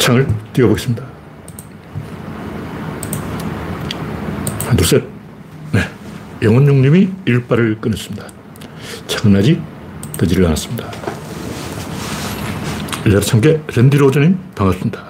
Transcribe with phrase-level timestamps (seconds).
[0.00, 1.04] 창을 띄워보겠습니다.
[4.64, 5.04] 하나, 둘, 셋.
[5.72, 5.80] 네.
[6.42, 8.26] 영원용님이 일발을 끊었습니다.
[9.36, 9.60] 아직
[10.16, 10.90] 뜨지를 않았습니다.
[13.04, 15.02] 일자리 참깨 랜디 로저님 반갑습니다.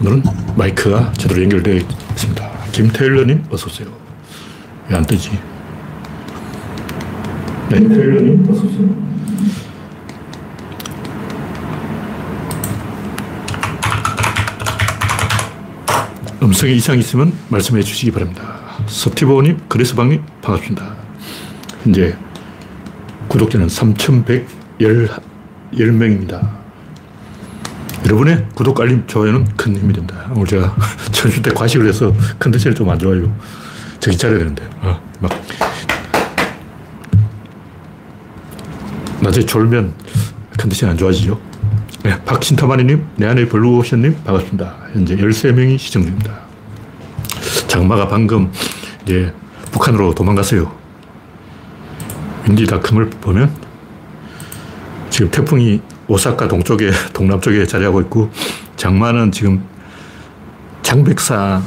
[0.00, 0.22] 오늘은
[0.56, 2.50] 마이크가 제대로 연결되어 있습니다.
[2.72, 3.88] 김태일러님 어서오세요.
[4.88, 5.30] 왜 안 뜨지?
[7.70, 9.07] 네, 태일러님 어서오세요.
[16.48, 18.58] 음성에 이상이 있으면 말씀해 주시기 바랍니다.
[18.86, 20.96] 서티보님, 그레스방님, 반갑습니다.
[21.84, 22.16] 현재
[23.28, 26.48] 구독자는 3,110명입니다.
[28.06, 30.24] 여러분의 구독, 알림, 좋아요는 큰 힘이 됩니다.
[30.34, 30.74] 오늘 제가
[31.12, 33.30] 천수 때 과식을 해서 컨디션이 좀 안 좋아요.
[34.00, 34.66] 정신 차려야 되는데.
[34.80, 35.30] 어, 막.
[39.20, 39.92] 낮에 졸면
[40.58, 41.38] 컨디션이 안 좋아지죠.
[42.08, 44.76] 네, 박신타마니님, 내 안에 블루오션님, 반갑습니다.
[44.94, 46.40] 현재 13명이 시청 중입니다.
[47.66, 48.50] 장마가 방금
[49.02, 49.30] 이제
[49.72, 50.74] 북한으로 도망갔어요.
[52.46, 53.54] 윈디닷컴을 보면
[55.10, 58.30] 지금 태풍이 오사카 동쪽에, 동남쪽에 자리하고 있고,
[58.76, 59.62] 장마는 지금
[60.80, 61.62] 장백산,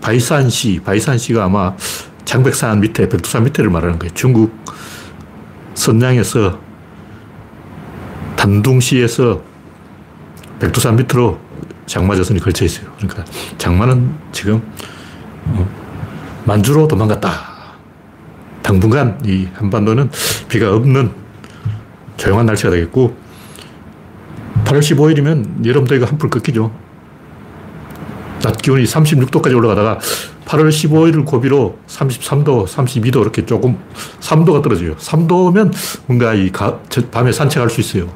[0.00, 1.74] 바이산시, 바이산시가 아마
[2.24, 4.14] 장백산 밑에, 백두산 밑에를 말하는 거예요.
[4.14, 4.56] 중국
[5.74, 6.60] 선양에서
[8.36, 9.53] 단둥시에서
[10.60, 11.38] 백두산 밑으로
[11.86, 12.90] 장마저선이 걸쳐 있어요.
[12.96, 13.24] 그러니까
[13.58, 14.62] 장마는 지금
[15.46, 15.68] 어,
[16.44, 17.54] 만주로 도망갔다.
[18.62, 20.10] 당분간 이 한반도는
[20.48, 21.12] 비가 없는
[22.16, 23.14] 조용한 날씨가 되겠고
[24.64, 26.72] 8월 15일이면 여름더위가 한풀 꺾이죠.
[28.40, 29.98] 낮 기온이 36도까지 올라가다가
[30.44, 33.78] 8월 15일을 고비로 33도, 32도 이렇게 조금
[34.20, 34.96] 3도가 떨어져요.
[34.96, 35.72] 3도면
[36.06, 36.78] 뭔가 이 가,
[37.10, 38.08] 밤에 산책할 수 있어요.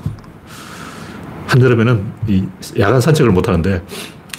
[1.48, 2.46] 한여름에는 이
[2.78, 3.82] 야간 산책을 못 하는데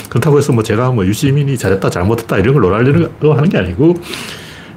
[0.09, 3.95] 그렇다고 해서 뭐 제가 뭐 유시민이 잘했다 잘못했다 이런 걸 논하려고 하는 게 아니고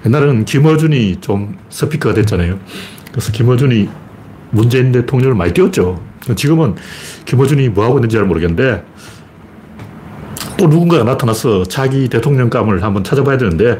[0.04, 2.58] 옛날에는 김어준이 좀 스피커가 됐잖아요.
[3.10, 3.88] 그래서 김어준이
[4.50, 6.02] 문재인 대통령을 많이 띄웠죠.
[6.36, 6.76] 지금은
[7.24, 8.84] 김어준이 뭐 하고 있는지 잘 모르겠는데
[10.62, 13.78] 또 누군가가 나타나서 자기 대통령감을 한번 찾아봐야 되는데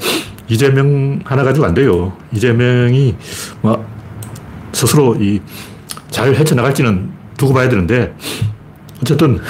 [0.49, 2.13] 이재명 하나 가지고 안 돼요.
[2.33, 3.15] 이재명이
[3.63, 3.87] 뭐
[4.73, 5.41] 스스로 이
[6.13, 8.15] 잘 헤쳐나갈지는 두고 봐야 되는데
[9.01, 9.41] 어쨌든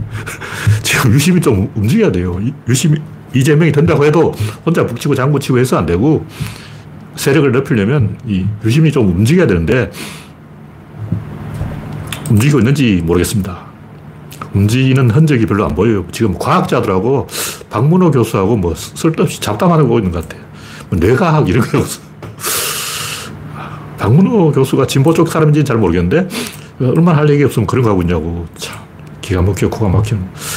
[0.82, 2.40] 지금 유심히 좀 움직여야 돼요.
[2.68, 3.00] 유심히
[3.34, 4.32] 이재명이 된다고 해도
[4.66, 6.26] 혼자 북치고 장구치고 해서 안 되고
[7.14, 9.92] 세력을 넓히려면 이 유심히 좀 움직여야 되는데
[12.30, 13.71] 움직이고 있는지 모르겠습니다.
[14.54, 16.04] 움직이는 흔적이 별로 안 보여요.
[16.12, 17.26] 지금 과학자들하고
[17.70, 20.44] 박문호 교수하고 뭐 쓸데없이 잡담하고 있는 것 같아요.
[20.90, 21.82] 뭐 뇌과학 이런 거.
[23.98, 26.28] 박문호 교수가 진보 쪽 사람인지는 잘 모르겠는데
[26.80, 28.46] 얼마나 할 얘기 없으면 그런 거 하고 있냐고.
[28.56, 28.80] 참.
[29.20, 30.16] 기가 막혀, 코가 막혀.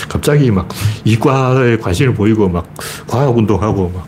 [0.09, 0.67] 갑자기 막
[1.03, 2.67] 이과에 관심을 보이고 막
[3.07, 4.07] 과학 운동하고 막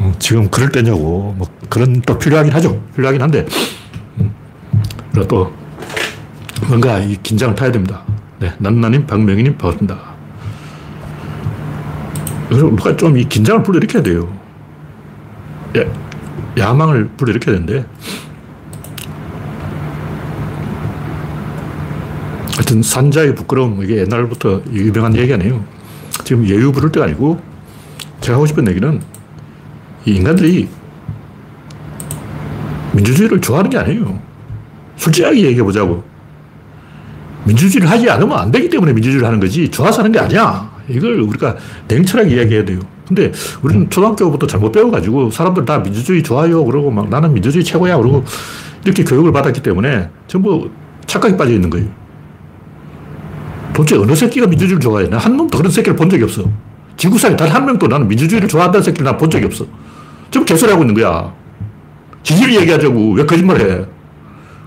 [0.00, 1.34] 음, 지금 그럴 때냐고.
[1.38, 2.80] 뭐 그런 또 필요하긴 하죠.
[2.94, 3.46] 필요하긴 한데.
[4.18, 4.30] 음,
[5.26, 5.50] 또
[6.68, 8.02] 뭔가 이 긴장을 타야 됩니다.
[8.44, 9.98] 네, 난나님, 박명희님 반갑습니다.
[12.50, 14.30] 누가 좀 이 긴장을 불러일으켜야 돼요.
[15.78, 15.82] 야,
[16.58, 17.86] 야망을 불러일으켜야 되는데.
[22.52, 25.64] 하여튼 산자의 부끄러움, 이게 옛날부터 유명한 얘기 아니에요.
[26.24, 27.40] 지금 예유 부를 때가 아니고,
[28.20, 29.00] 제가 하고 싶은 얘기는
[30.04, 30.68] 이 인간들이
[32.92, 34.20] 민주주의를 좋아하는 게 아니에요.
[34.98, 36.13] 솔직하게 얘기해 보자고.
[37.44, 40.70] 민주주의를 하지 않으면 안 되기 때문에 민주주의를 하는 거지 좋아서 하는 게 아니야.
[40.88, 41.56] 이걸 우리가
[41.88, 42.80] 냉철하게 이야기해야 돼요.
[43.06, 43.32] 근데
[43.62, 46.64] 우리는 초등학교부터 잘못 배워가지고 사람들 다 민주주의 좋아요.
[46.64, 47.96] 그러고 막 나는 민주주의 최고야.
[47.98, 48.24] 그러고
[48.84, 50.70] 이렇게 교육을 받았기 때문에 전부
[51.06, 51.86] 착각에 빠져 있는 거예요.
[53.74, 55.08] 도대체 어느 새끼가 민주주의를 좋아해?
[55.08, 56.44] 나 한 놈도 그런 새끼를 본 적이 없어.
[56.96, 59.66] 지구상에 단 한 명도 나는 민주주의를 좋아한다는 새끼를 난 본 적이 없어.
[60.30, 61.32] 좀 개소리하고 있는 거야.
[62.22, 63.12] 진실을 얘기하자고.
[63.14, 63.84] 왜 거짓말 해?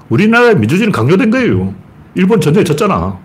[0.10, 1.74] 우리나라의 민주주의는 강조된 거예요.
[2.18, 3.16] 일본 전쟁에 졌잖아.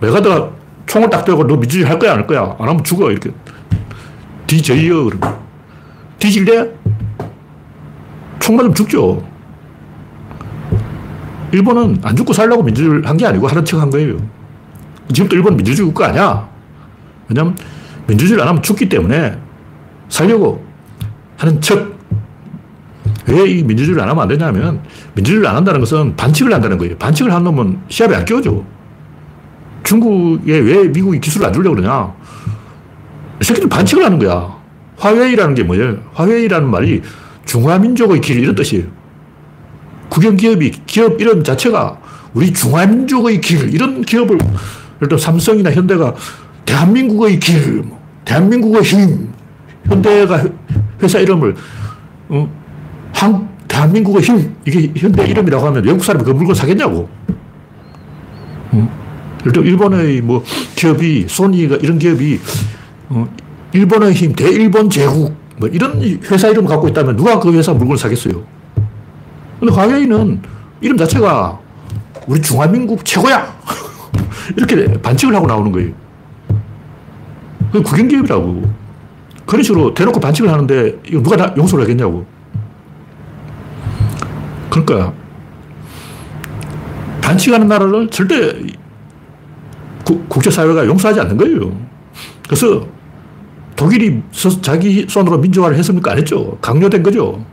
[0.00, 0.50] 메가드가
[0.86, 2.54] 총을 딱 대고 너 민주주의 할 거야, 안 할 거야?
[2.58, 3.10] 안 하면 죽어.
[3.10, 3.30] 이렇게.
[4.46, 5.06] 뒤져요.
[5.06, 5.38] 그러면.
[6.18, 6.68] 뒤질래?
[8.38, 9.26] 총 맞으면 죽죠.
[11.52, 14.16] 일본은 안 죽고 살려고 민주주의를 한 게 아니고 하는 척 한 거예요.
[15.12, 16.46] 지금도 일본 민주주의 국가 아니야.
[17.28, 17.56] 왜냐면
[18.08, 19.38] 민주주의를 안 하면 죽기 때문에
[20.10, 20.62] 살려고
[21.38, 22.01] 하는 척.
[23.26, 24.82] 왜 이 민주주의를 안 하면 안 되냐면
[25.14, 26.96] 민주주의를 안 한다는 것은 반칙을 한다는 거예요.
[26.96, 28.62] 반칙을 한 놈은 시합에 안 끼워줘.
[29.84, 32.14] 중국에 왜 미국이 기술을 안 주려고 그러냐.
[33.40, 34.56] 이 새끼들 반칙을 하는 거야.
[34.96, 35.98] 화웨이라는 게 뭐예요?
[36.14, 37.02] 화웨이라는 말이
[37.44, 38.86] 중화민족의 길 이런 뜻이에요.
[40.08, 41.98] 국영기업이 기업 이름 자체가
[42.34, 44.38] 우리 중화민족의 길 이런 기업을
[45.02, 46.14] 예를 삼성이나 현대가
[46.64, 49.32] 대한민국의 길, 뭐 대한민국의 힘,
[49.86, 50.44] 현대가
[51.02, 51.56] 회사 이름을
[52.28, 52.61] 어,
[53.22, 57.08] 한 대한민국의 힘 이게 현대 이름이라고 하면 외국 사람이 그 물건 사겠냐고.
[58.72, 59.02] 어?
[59.40, 60.42] 예를 들어 일본의 뭐
[60.74, 62.40] 기업이 소니가 이런 기업이
[63.10, 63.28] 어,
[63.72, 68.42] 일본의 힘 대일본 제국 뭐 이런 회사 이름 갖고 있다면 누가 그 회사 물건을 사겠어요?
[69.60, 70.42] 근데 화웨이는
[70.80, 71.60] 이름 자체가
[72.26, 73.56] 우리 중화민국 최고야!
[74.56, 75.92] 이렇게 반칙을 하고 나오는 거예요.
[77.70, 78.82] 그 국영기업이라고.
[79.46, 82.26] 그런 식으로 대놓고 반칙을 하는데 이거 누가 다 용서를 하겠냐고.
[84.72, 85.12] 그러니까
[87.20, 88.54] 반칙하는 나라를 절대
[90.28, 91.76] 국제사회가 용서하지 않는 거예요.
[92.44, 92.86] 그래서
[93.76, 94.22] 독일이
[94.62, 96.12] 자기 손으로 민주화를 했습니까?
[96.12, 96.56] 안 했죠.
[96.62, 97.44] 강요된 거죠.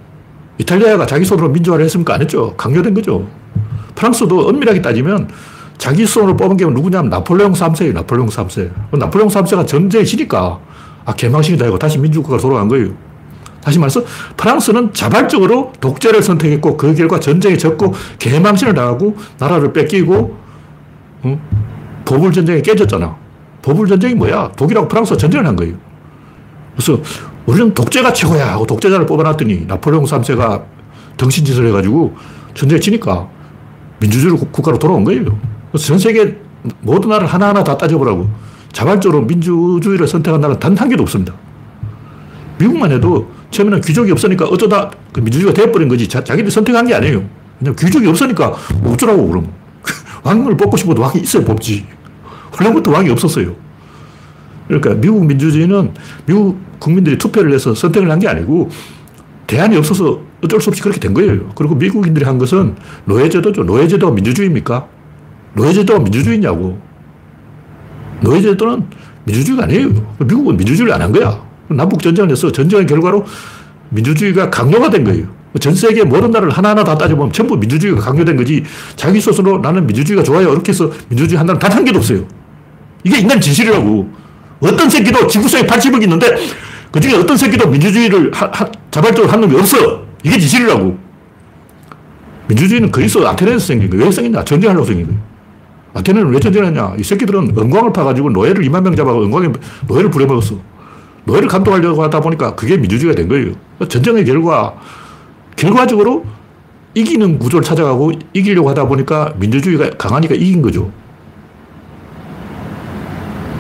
[0.58, 2.14] 이탈리아가 자기 손으로 민주화를 했습니까?
[2.14, 2.56] 안 했죠.
[2.56, 3.28] 강요된 거죠.
[3.96, 5.30] 프랑스도 엄밀하게 따지면
[5.78, 7.94] 자기 손으로 뽑은 게 누구냐면 나폴레옹 3세예요.
[7.94, 8.72] 나폴레옹 3세.
[8.98, 10.60] 나폴레옹 3세가 전쟁에 지니까
[11.04, 13.09] 아, 개망신이다 이고 다시 민주국가로 돌아간 거예요.
[13.62, 14.04] 다시 말해서
[14.38, 20.38] 프랑스는 자발적으로 독재를 선택했고 그 결과 전쟁에 졌고 개망신을 당하고 나라를 뺏기고
[21.24, 21.42] 어?
[22.06, 23.16] 보불 전쟁에 깨졌잖아.
[23.62, 24.52] 보불 전쟁이 뭐야?
[24.56, 25.76] 독일하고 프랑스가 전쟁을 한 거예요.
[26.74, 27.00] 그래서
[27.46, 30.64] 우리는 독재가 최고야 하고 독재자를 뽑아놨더니 나폴레옹 3세가
[31.18, 32.16] 덩신짓을 해가지고
[32.54, 33.28] 전쟁에 치니까
[34.00, 35.38] 민주주의 국가로 돌아온 거예요.
[35.78, 36.38] 전 세계
[36.82, 38.30] 모든 나라를 하나하나 다 따져보라고.
[38.72, 41.34] 자발적으로 민주주의를 선택한 나라는 단 한 개도 없습니다.
[42.60, 46.08] 미국만 해도 처음에는 귀족이 없으니까 어쩌다 그 민주주의가 되어버린 거지.
[46.08, 47.24] 자, 기들이 선택한 게 아니에요.
[47.58, 48.56] 그냥 귀족이 없으니까
[48.86, 49.52] 어쩌라고 그럼.
[50.24, 51.86] 왕을 뽑고 싶어도 왕이 있어야 뽑지.
[52.58, 53.56] 원래부터 왕이 없었어요.
[54.68, 55.94] 그러니까 미국 민주주의는
[56.26, 58.70] 미국 국민들이 투표를 해서 선택을 한 게 아니고
[59.48, 61.50] 대안이 없어서 어쩔 수 없이 그렇게 된 거예요.
[61.56, 62.76] 그리고 미국인들이 한 것은
[63.06, 63.64] 노예제도죠.
[63.64, 64.88] 노예제도가 민주주의입니까?
[65.56, 66.80] 노예제도가 민주주의냐고.
[68.22, 68.86] 노예제도는
[69.26, 69.90] 민주주의가 아니에요.
[70.20, 71.42] 미국은 민주주의를 안 한 거야.
[71.70, 73.26] 남북전쟁을 해서 전쟁의 결과로
[73.90, 75.26] 민주주의가 강요가 된 거예요.
[75.60, 78.64] 전 세계 모든 나라를 하나하나 다 따져보면 전부 민주주의가 강요된 거지
[78.96, 80.52] 자기 스스로 나는 민주주의가 좋아요.
[80.52, 82.24] 이렇게 해서 민주주의 한다는 단 한 개도 없어요.
[83.04, 84.10] 이게 인간 진실이라고.
[84.62, 86.28] 어떤 새끼도 지구상에 80억 있는데
[86.92, 90.04] 그 중에 어떤 새끼도 민주주의를 하, 하, 자발적으로 한 놈이 없어.
[90.24, 90.98] 이게 진실이라고.
[92.48, 94.06] 민주주의는 그리스 아테네에서 생긴 거예요.
[94.06, 94.44] 왜 생겼냐?
[94.44, 95.22] 전쟁하려고 생긴 거예요.
[95.94, 96.96] 아테네는 왜 전쟁했냐?
[97.00, 99.50] 이 새끼들은 은광을 파가지고 노예를 2만 명 잡아서 은광에
[99.88, 100.60] 노예를 부려먹었어.
[101.30, 103.54] 노예를 감독하려고 하다 보니까 그게 민주주의가 된 거예요.
[103.88, 104.76] 전쟁의 결과,
[105.56, 106.26] 결과적으로
[106.96, 110.92] 이기는 구조를 찾아가고 이기려고 하다 보니까 민주주의가 강하니까 이긴 거죠.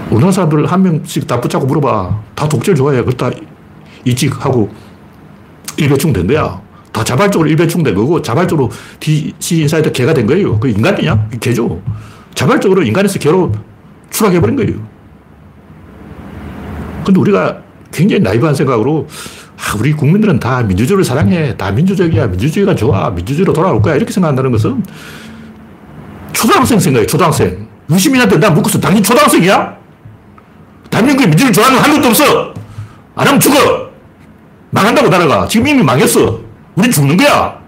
[0.09, 2.21] 우리나라 사람들 한 명씩 다 붙잡고 물어봐.
[2.33, 3.03] 다 독재를 좋아해.
[3.03, 3.29] 그다
[4.03, 4.69] 이직하고
[5.77, 6.59] 일베충 된 거야.
[6.91, 10.59] 다 자발적으로 일베충 된 거고 자발적으로 DC Inside 개가 된 거예요.
[10.59, 11.29] 그 인간이냐?
[11.39, 11.79] 개죠.
[12.33, 13.51] 자발적으로 인간에서 개로
[14.09, 14.98] 추락해버린 거예요.
[17.09, 17.57] 근데 우리가
[17.91, 19.07] 굉장히 나이브한 생각으로
[19.57, 21.57] 아, 우리 국민들은 다 민주주의를 사랑해.
[21.57, 22.27] 다 민주적이야.
[22.27, 23.09] 민주주의가 좋아.
[23.09, 23.95] 민주주의로 돌아올 거야.
[23.95, 24.83] 이렇게 생각한다는 것은
[26.31, 27.07] 초등학생 생각이에요.
[27.07, 27.67] 초등학생.
[27.89, 29.75] 유시민한테 나 묻고서 당신 초등학생이야?
[30.91, 32.53] 대한민국에 민주주의 좋아하는 한 명도 없어.
[33.15, 33.89] 안 하면 죽어.
[34.69, 35.47] 망한다고 나라가.
[35.47, 36.39] 지금 이미 망했어.
[36.75, 37.59] 우린 죽는 거야.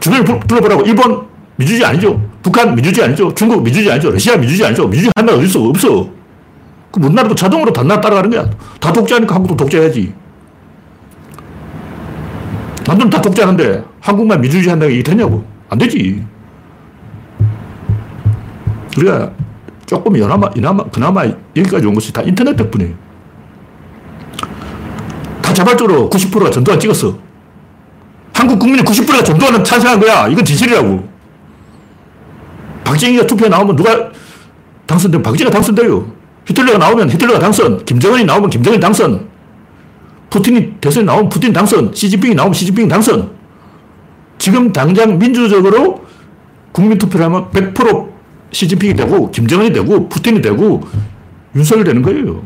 [0.00, 0.82] 주변을 둘러보라고.
[0.82, 1.26] 일본
[1.56, 2.22] 민주주의 아니죠.
[2.42, 3.34] 북한 민주주의 아니죠.
[3.34, 4.10] 중국 민주주의 아니죠.
[4.10, 4.82] 러시아 민주주의 아니죠.
[4.82, 5.62] 민주주의 한 나라 어디 있어?
[5.62, 6.21] 없어.
[6.92, 8.50] 그 문나라도 자동으로 단나 따라가는 거야.
[8.78, 10.14] 다 독재하니까 한국도 독재해야지.
[12.86, 15.42] 남들은 다 독재하는데 한국만 민주주의 한다고 이게 되냐고.
[15.70, 16.22] 안 되지.
[18.98, 19.32] 우리가
[19.86, 21.24] 조금 이나마, 이나마, 그나마
[21.56, 22.94] 여기까지 온 것이 다 인터넷 덕분이에요.
[25.40, 27.16] 다 자발적으로 90%가 전두환 찍었어.
[28.34, 30.28] 한국 국민의 90%가 전두환을 찬성한 거야.
[30.28, 31.08] 이건 진실이라고.
[32.84, 34.10] 박정희가 투표에 나오면 누가
[34.86, 36.21] 당선되면 박정희가 당선돼요.
[36.46, 37.84] 히틀러가 나오면 히틀러가 당선.
[37.84, 39.28] 김정은이 나오면 김정은이 당선.
[40.30, 41.94] 푸틴이 대선에 나오면 푸틴 당선.
[41.94, 43.30] 시진핑이 나오면 시진핑 당선.
[44.38, 46.04] 지금 당장 민주적으로
[46.72, 48.08] 국민 투표를 하면 100%
[48.50, 50.82] 시진핑이 되고, 김정은이 되고, 푸틴이 되고,
[51.54, 52.42] 윤석열이 되는 거예요.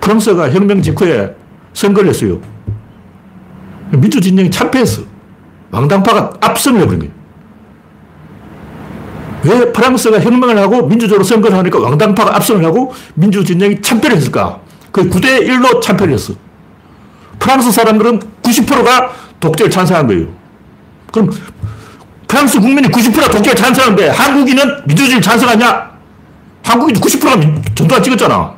[0.00, 1.34] 프랑스가 혁명 직후에
[1.72, 2.40] 선거를 했어요.
[3.90, 5.02] 민주진영이 참패했어.
[5.70, 7.17] 왕당파가 압승을 해버린 거예요.
[9.48, 14.60] 왜 프랑스가 혁명을 하고 민주적으로 선거를 하니까 왕당파가 압승을 하고 민주진영이 참패를 했을까?
[14.92, 16.34] 그 9대 1로 참패를 했어.
[17.38, 20.26] 프랑스 사람들은 90%가 독재를 찬성한 거예요.
[21.12, 21.30] 그럼
[22.26, 25.88] 프랑스 국민이 90%가 독재를 찬성하는데 한국인은 민주주의를 찬성하냐?
[26.62, 28.54] 한국인 90%가 전두환 찍었잖아.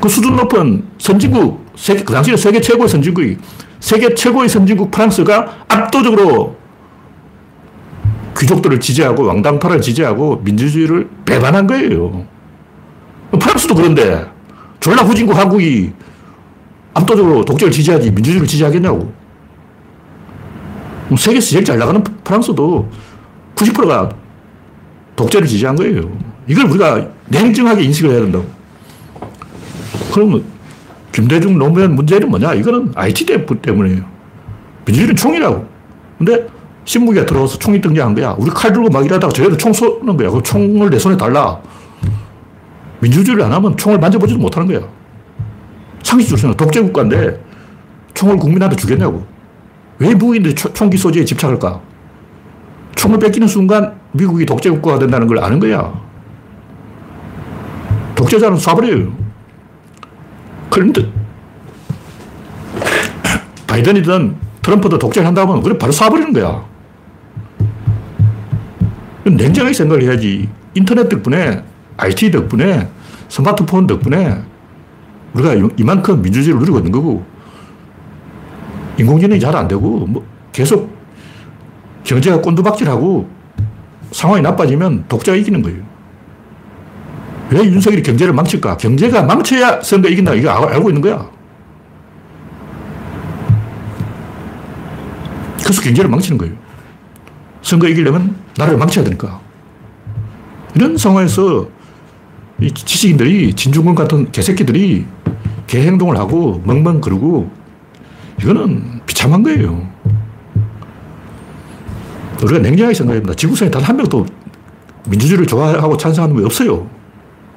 [0.00, 3.36] 그 수준 높은 선진국, 세계, 그 당시에 세계 최고의 선진국이,
[3.78, 6.56] 세계 최고의 선진국 프랑스가 압도적으로
[8.40, 12.26] 귀족들을 지지하고 왕당파를 지지하고 민주주의를 배반한 거예요.
[13.38, 14.26] 프랑스도 그런데
[14.80, 15.92] 졸라 후진국 한국이
[16.94, 19.12] 압도적으로 독재를 지지하지 민주주의를 지지하겠냐고.
[21.16, 22.88] 세계에서 제일 잘 나가는 프랑스도
[23.56, 24.10] 90%가
[25.16, 26.10] 독재를 지지한 거예요.
[26.46, 28.46] 이걸 우리가 냉정하게 인식을 해야 된다고.
[30.12, 30.44] 그러면
[31.12, 32.54] 김대중 노무현 문제는 뭐냐?
[32.54, 33.26] 이거는 IT
[33.60, 34.04] 때문이에요.
[34.86, 35.68] 민주주의는 총이라고.
[36.18, 36.46] 근데
[36.84, 38.34] 신무기가 들어와서 총이 등장한 거야.
[38.38, 40.30] 우리 칼 들고 막 일하다가 저희도 총 쏘는 거야.
[40.30, 41.60] 그 총을 내 손에 달라.
[43.00, 44.80] 민주주의를 안 하면 총을 만져보지도 못하는 거야.
[46.02, 47.42] 상식적으로 독재국가인데
[48.14, 49.24] 총을 국민한테 주겠냐고.
[49.98, 51.80] 왜 미국인들이 총기 소지에 집착할까?
[52.96, 55.92] 총을 뺏기는 순간 미국이 독재국가가 된다는 걸 아는 거야.
[58.14, 59.12] 독재자는 쏴버려요.
[60.68, 61.10] 그런데
[63.66, 64.36] 바이든이든
[64.70, 66.64] 트럼프도 독재를 한다면 그래 바로 쏴버리는 거야.
[69.24, 70.48] 냉정하게 생각을 해야지.
[70.74, 71.62] 인터넷 덕분에,
[71.96, 72.88] IT 덕분에,
[73.28, 74.40] 스마트폰 덕분에
[75.34, 77.24] 우리가 이만큼 민주주의를 누리고 있는 거고,
[78.98, 80.96] 인공지능이 잘 안 되고, 뭐 계속
[82.04, 83.28] 경제가 꼰두박질하고
[84.12, 85.82] 상황이 나빠지면 독자가 이기는 거예요.
[87.50, 88.76] 왜 윤석열이 경제를 망칠까?
[88.76, 90.34] 경제가 망쳐야 선거 이긴다.
[90.34, 91.28] 이거 알고 있는 거야.
[95.70, 96.52] 그래서 경제를 망치는 거예요.
[97.62, 99.40] 선거 이기려면 나라를 망쳐야 되니까.
[100.74, 101.68] 이런 상황에서
[102.60, 105.06] 이 지식인들이 진중권 같은 개새끼들이
[105.68, 107.52] 개행동을 하고 멍멍거리고
[108.42, 109.88] 이거는 비참한 거예요.
[112.42, 113.34] 우리가 냉정하게 생각해봅니다.
[113.36, 114.26] 지구상에 단 한 명도
[115.06, 116.88] 민주주의를 좋아하고 찬성하는 게 없어요.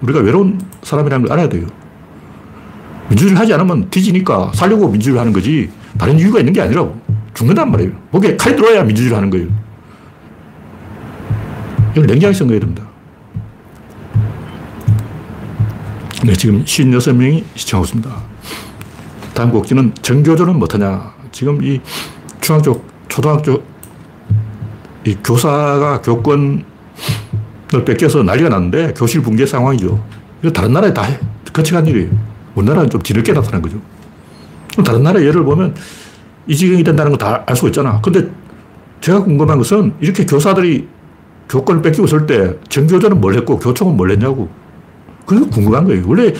[0.01, 1.65] 우리가 외로운 사람이라는 걸 알아야 돼요.
[3.09, 7.01] 민주주의를 하지 않으면 뒤지니까 살려고 민주주의를 하는 거지 다른 이유가 있는 게 아니라고.
[7.33, 7.91] 죽는단 말이에요.
[8.11, 9.47] 목에 칼이 들어야 민주주의를 하는 거예요.
[11.91, 12.83] 이걸 냉정하게 생각해야 됩니다.
[16.25, 18.09] 네, 지금 56명이 시청하고 있습니다.
[19.33, 21.13] 다음 곡지는 정교조는 못하냐.
[21.31, 21.81] 지금 이
[22.39, 23.63] 중학교, 초등학교
[25.05, 26.63] 이 교사가 교권을
[27.85, 30.01] 뺏겨서 난리가 났는데 교실 붕괴 상황이죠.
[30.41, 31.03] 이거 다른 나라에 다
[31.51, 32.09] 거쳐간 일이에요.
[32.55, 33.81] 우리나라는 좀 뒤늦게 나타난 거죠.
[34.85, 35.75] 다른 나라 예를 보면
[36.47, 37.99] 이 지경이 된다는 거 다 알 수가 있잖아.
[38.01, 38.29] 근데
[39.01, 40.87] 제가 궁금한 것은 이렇게 교사들이
[41.49, 44.49] 교권을 뺏기고 있을 때 정교조는 뭘 했고 교총은 뭘 했냐고.
[45.25, 46.03] 그게 궁금한 거예요.
[46.07, 46.33] 원래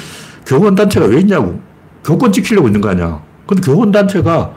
[0.45, 1.59] 교원단체가 왜 있냐고.
[2.03, 3.21] 교권 지키려고 있는 거 아니야.
[3.47, 4.51] 근데 교원단체가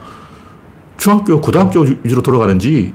[0.97, 2.93] 중학교, 고등학교 위주로 돌아가는지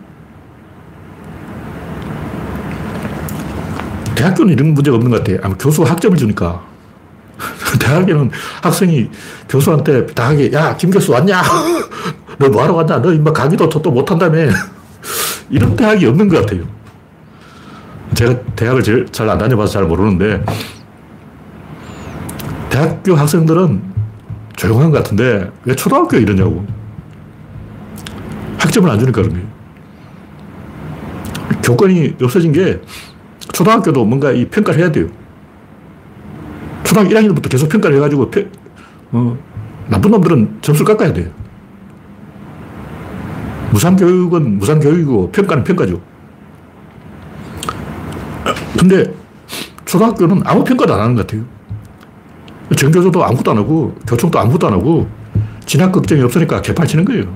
[4.14, 5.38] 대학교는 이런 문제가 없는 것 같아.
[5.46, 6.62] 아마 교수가 학점을 주니까.
[7.80, 8.30] 대학에는
[8.62, 9.08] 학생이
[9.48, 11.40] 교수한테 당하게, 야, 김 교수 왔냐?
[12.38, 13.00] 너 뭐하러 왔냐?
[13.00, 14.48] 너 임마 강의도 또 못한다며.
[15.50, 16.62] 이런 대학이 없는 것 같아요.
[18.14, 20.44] 제가 대학을 잘 안 다녀봐서 잘 모르는데,
[22.70, 23.82] 대학교 학생들은
[24.56, 26.64] 조용한 것 같은데, 왜 초등학교에 이러냐고.
[28.58, 29.46] 학점을 안 주니까 그런 거예요.
[31.62, 32.80] 교권이 없어진 게,
[33.52, 35.08] 초등학교도 뭔가 이 평가를 해야 돼요.
[36.84, 38.30] 초등학교 1학년부터 계속 평가를 해가지고,
[39.12, 39.38] 어,
[39.88, 41.30] 나쁜 놈들은 점수를 깎아야 돼요.
[43.72, 46.00] 무상교육은 무상교육이고 평가는 평가죠.
[48.78, 49.14] 근데
[49.84, 51.44] 초등학교는 아무 평가도 안 하는 것 같아요.
[52.76, 55.08] 정교조도 아무것도 안 하고 교총도 아무것도 안 하고
[55.66, 57.34] 진학 걱정이 없으니까 개판 치는 거예요.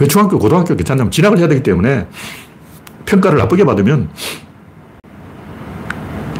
[0.00, 2.06] 왜 중학교, 고등학교 괜찮냐면 진학을 해야 되기 때문에
[3.06, 4.08] 평가를 나쁘게 받으면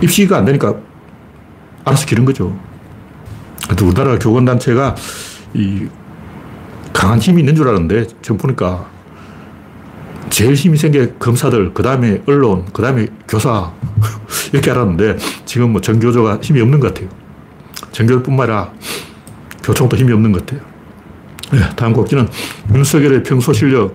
[0.02, 0.76] 입시가 안 되니까
[1.84, 2.56] 알아서 기른 거죠.
[3.82, 4.94] 우리나라 교권단체가
[5.54, 5.88] 이
[6.98, 8.84] 강한 힘이 있는 줄 알았는데 지금 보니까
[10.30, 13.70] 제일 힘이 생게 검사들, 그 다음에 언론, 그 다음에 교사
[14.52, 17.08] 이렇게 알았는데 지금 뭐 정교조가 힘이 없는 것 같아요.
[17.92, 18.72] 정교조뿐만 아니라
[19.62, 20.60] 교총도 힘이 없는 것 같아요.
[21.52, 22.28] 네, 다음 곡지는
[22.74, 23.94] 윤석열의 평소 실력.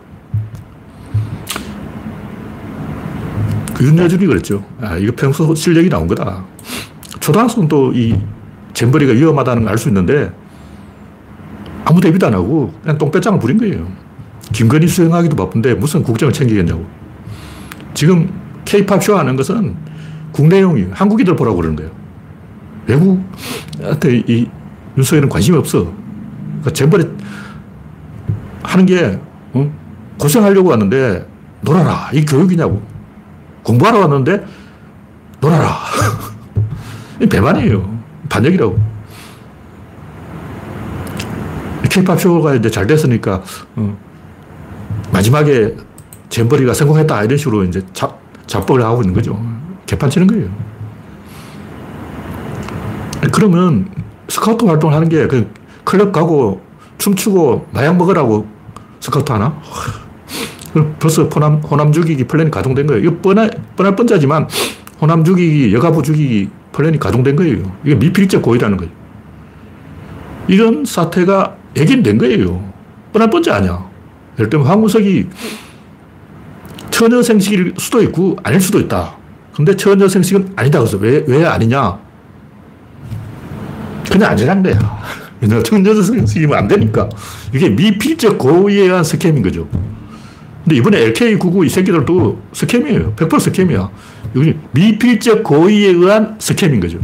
[3.74, 4.64] 그 윤여준이 그랬죠.
[4.80, 6.46] 아, 이거 평소 실력이 나온 거다.
[7.20, 8.16] 초등학생도 이
[8.74, 10.32] 잼버리가 위험하다는 걸 알 수 있는데
[11.94, 13.88] 아무 대비도 안 하고 그냥 똥배짱을 부린 거예요.
[14.52, 16.84] 김건희 수행하기도 바쁜데 무슨 국정을 챙기겠냐고.
[17.94, 18.34] 지금
[18.66, 19.76] 케이팝 쇼 하는 것은
[20.32, 21.92] 국내용이 한국인들 보라고 그러는 거예요.
[22.88, 24.50] 외국한테 이
[24.98, 25.94] 윤석열은 관심이 없어.
[26.46, 27.08] 그러니까 잼버리
[28.64, 29.20] 하는 게
[29.54, 29.72] 어?
[30.18, 31.28] 고생하려고 왔는데
[31.62, 32.10] 놀아라.
[32.12, 32.82] 이 교육이냐고.
[33.62, 34.44] 공부하러 왔는데
[35.40, 35.78] 놀아라.
[37.22, 38.00] 이 배반이에요.
[38.30, 38.93] 반역이라고.
[41.94, 43.44] 케이팝 쇼가 이제 잘 됐으니까,
[43.76, 43.98] 어,
[45.12, 45.76] 마지막에
[46.30, 47.24] 잼버리가 성공했다.
[47.24, 49.40] 이런 식으로 이제 잡, 잡법을 하고 있는 거죠.
[49.86, 50.50] 개판 치는 거예요.
[53.32, 53.88] 그러면
[54.28, 55.52] 스카우트 활동을 하는 게그
[55.84, 56.62] 클럽 가고
[56.98, 58.48] 춤추고 마약 먹으라고
[59.00, 59.56] 스카우트 하나?
[61.00, 63.04] 벌써 호남, 호남 죽이기 플랜이 가동된 거예요.
[63.04, 64.48] 이거 뻔할, 뻔할 뻔자지만
[65.00, 67.72] 호남 죽이기, 여가부 죽이기 플랜이 가동된 거예요.
[67.84, 68.92] 이게 미필적 고의라는 거예요.
[70.48, 72.74] 이런 사태가 예견된 거예요.
[73.12, 73.90] 뻔할 뻔자 아니야.
[74.38, 75.28] 예를 들면 황우석이
[76.92, 79.16] 처녀 생식일 수도 있고 아닐 수도 있다.
[79.56, 80.80] 근데 처녀 생식은 아니다.
[80.80, 82.00] 그래서 왜, 왜 아니냐?
[84.12, 85.02] 그냥 안전한 거야.
[85.64, 87.10] 처녀생식이면 안 되니까.
[87.54, 89.68] 이게 미필적 고의에 의한 scam인 거죠.
[90.64, 93.14] 근데 이번에 LK99 이 새끼들도 scam이에요.
[93.16, 93.90] 100% scam이야.
[94.36, 97.00] 여기 미필적 고의에 의한 scam인 거죠.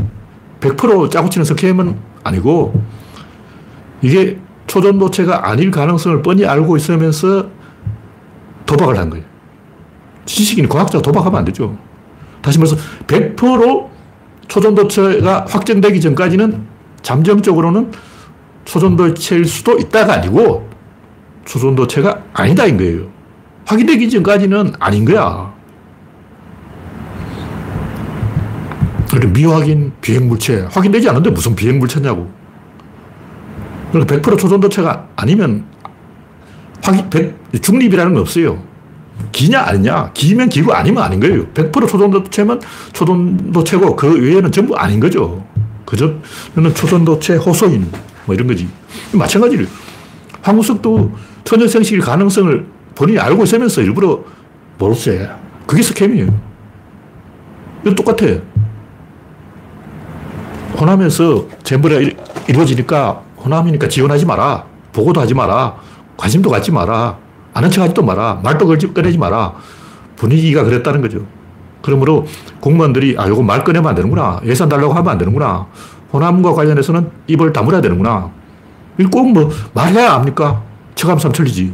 [0.62, 2.82] 100% 짜고 치는 scam은 아니고
[4.02, 4.38] 이게
[4.70, 7.48] 초전도체가 아닐 가능성을 뻔히 알고 있으면서
[8.66, 9.26] 도박을 한 거예요.
[10.26, 11.76] 지식인 과학자가 도박하면 안 되죠.
[12.42, 13.90] 다시 말해서 100%
[14.48, 16.68] 초전도체가 확정되기 전까지는
[17.02, 17.92] 잠정적으로는
[18.66, 20.70] 초전도체일 수도 있다가 아니고
[21.46, 23.08] 초전도체가 아니다인 거예요.
[23.66, 25.52] 확인되기 전까지는 아닌 거야.
[29.34, 30.68] 미확인 비행물체.
[30.70, 32.39] 확인되지 않는데 무슨 비행물체냐고.
[33.92, 35.66] 그러니까 100% 초전도체가 아니면
[36.82, 38.62] 확인, 100, 중립이라는 건 없어요.
[39.32, 40.12] 기냐 아니냐.
[40.14, 41.46] 기면 기고 아니면 아닌 거예요.
[41.48, 42.62] 100% 초전도체면
[42.94, 45.44] 초전도체고 그 외에는 전부 아닌 거죠.
[45.86, 46.14] 그저
[46.56, 47.90] 는 초전도체 호소인
[48.26, 48.68] 뭐 이런 거지.
[49.12, 49.66] 마찬가지로
[50.42, 51.12] 황우석도
[51.44, 54.24] 천연생식일 가능성을 본인이 알고 있으면서 일부러
[54.78, 55.30] 모르세.
[55.66, 56.28] 그게 스캠이에요.
[57.86, 58.26] 이거 똑같아.
[60.80, 62.12] 호남에서 잼버리가
[62.48, 64.66] 이루어지니까 호남이니까 지원하지 마라.
[64.92, 65.76] 보고도 하지 마라.
[66.18, 67.18] 관심도 갖지 마라.
[67.54, 68.40] 아는 척 하지도 마라.
[68.44, 69.54] 말도 꺼내지 마라.
[70.16, 71.26] 분위기가 그랬다는 거죠.
[71.82, 72.26] 그러므로
[72.60, 74.42] 공무원들이 아, 요거 말 꺼내면 안 되는구나.
[74.46, 75.68] 예산 달라고 하면 안 되는구나.
[76.12, 78.32] 호남과 관련해서는 입을 다물어야 되는구나.
[79.12, 80.62] 꼭뭐 말해야 압니까?
[80.96, 81.74] 처감삼 틀리지.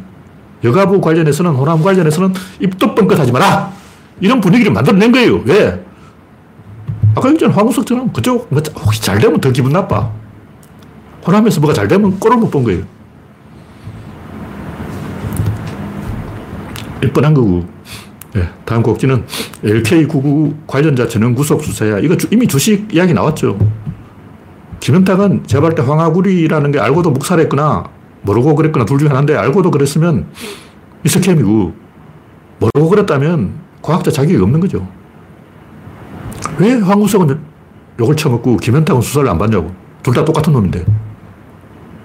[0.63, 3.71] 여가부 관련해서는 호남 관련해서는 입도 뻥끗 하지 마라.
[4.19, 5.41] 이런 분위기를 만들어낸 거예요.
[5.45, 5.83] 왜?
[7.15, 10.11] 아까 얘기했 황우석처럼 그쪽 뭐 혹시 잘 되면 더 기분 나빠.
[11.25, 12.83] 호남에서 뭐가 잘 되면 꼴을 못 본 거예요.
[17.13, 17.65] 뻔한 거고.
[18.33, 19.23] 네, 다음 곡지는
[19.63, 21.99] LK99 관련자 전원 구속 수사야.
[21.99, 23.57] 이거 이미 주식 이야기 나왔죠.
[24.81, 27.85] 김현탁은 제발 때 황하구리라는 게 알고도 묵살했거나
[28.23, 30.25] 모르고 그랬거나 둘 중에 하나인데 알고도 그랬으면
[31.05, 31.73] 이 스캠이고
[32.59, 34.85] 모르고 그랬다면 과학자 자격이 없는 거죠.
[36.57, 37.39] 왜 황우석은
[37.99, 39.71] 욕을 쳐먹고 김현탁은 수사를 안 받냐고.
[40.03, 40.85] 둘 다 똑같은 놈인데.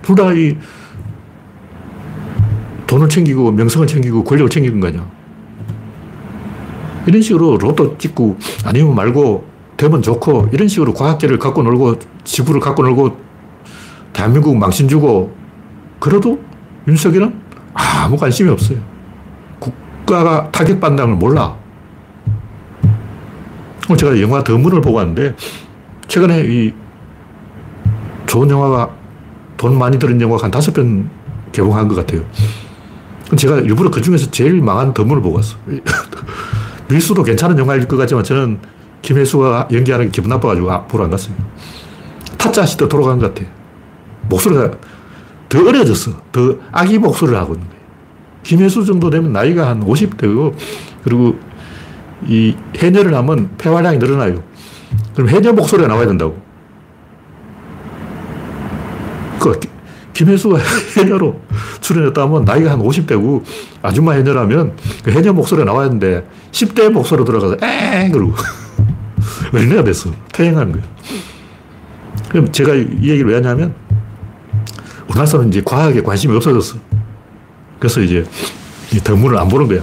[0.03, 0.57] 둘 다 이
[2.87, 5.07] 돈을 챙기고 명성을 챙기고 권력을 챙기는 거 아니야.
[7.07, 9.45] 이런 식으로 로또 찍고 아니면 말고
[9.77, 13.17] 되면 좋고 이런 식으로 과학계를 갖고 놀고 지구를 갖고 놀고
[14.13, 15.33] 대한민국 망신 주고
[16.01, 16.41] 그래도
[16.89, 17.33] 윤석열은
[17.75, 18.79] 아무 관심이 없어요.
[19.59, 21.57] 국가가 타격받는다는 걸 몰라.
[23.97, 25.35] 제가 영화 더문을 보고 왔는데
[26.09, 26.73] 최근에 이
[28.27, 29.00] 좋은 영화가
[29.61, 31.11] 돈 많이 들은 영화가 한 다섯 편
[31.53, 32.25] 개봉한 것 같아요.
[33.37, 35.59] 제가 일부러 그 중에서 제일 망한 더문을 보고 왔어.
[36.89, 38.59] 밀수도 괜찮은 영화일 것 같지만 저는
[39.03, 41.35] 김혜수가 연기하는 게 기분 나빠가지고 아, 보러 안 갔어요.
[42.39, 43.47] 타짜 시대 돌아간 것 같아.
[44.31, 44.71] 목소리가
[45.51, 46.13] 더 어려졌어.
[46.33, 47.83] 더 아기 목소리를 하고 있는 거예요.
[48.43, 50.55] 김혜수 정도 되면 나이가 한 50대고,
[51.05, 51.39] 그리고
[52.27, 54.43] 이 해녀를 하면 폐활량이 늘어나요.
[55.15, 56.41] 그럼 해녀 목소리가 나와야 된다고.
[59.41, 59.59] 그
[60.13, 60.59] 김혜수가
[60.97, 61.41] 해녀로
[61.81, 63.43] 출연했다면 나이가 한 50대고
[63.83, 68.35] 아줌마 해녀라면 그 해녀 목소리가 나와야 하는데 10대 목소리로 들어가서 에 그러고
[69.53, 70.11] 어린애가 됐어.
[70.33, 70.87] 퇴행하는 거예요.
[72.29, 73.75] 그럼 제가 이 얘기를 왜 하냐면
[75.07, 76.77] 우리나라 사람은 이제 과학에 관심이 없어졌어.
[77.79, 78.25] 그래서 이제
[78.93, 79.81] 이 덕문을 안 보는 거야.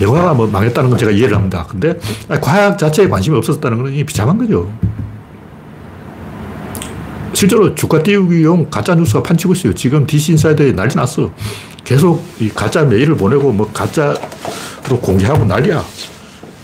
[0.00, 1.66] 영화가 뭐 망했다는 건 제가 이해를 합니다.
[1.68, 1.98] 근데
[2.40, 4.70] 과학 자체에 관심이 없었다는 건 비참한 거죠.
[7.34, 9.74] 실제로 주가 띄우기용 가짜 뉴스가 판치고 있어요.
[9.74, 11.32] 지금 DC 인사이드에 난리 났어.
[11.82, 14.18] 계속 이 가짜 메일을 보내고 뭐 가짜로
[15.02, 15.84] 공개하고 난리야.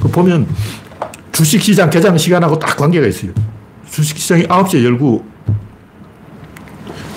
[0.01, 0.47] 그 보면
[1.33, 3.33] 주식시장 개장 시간하고 딱 관계가 있어요.
[3.91, 5.25] 주식시장이 9시에 열고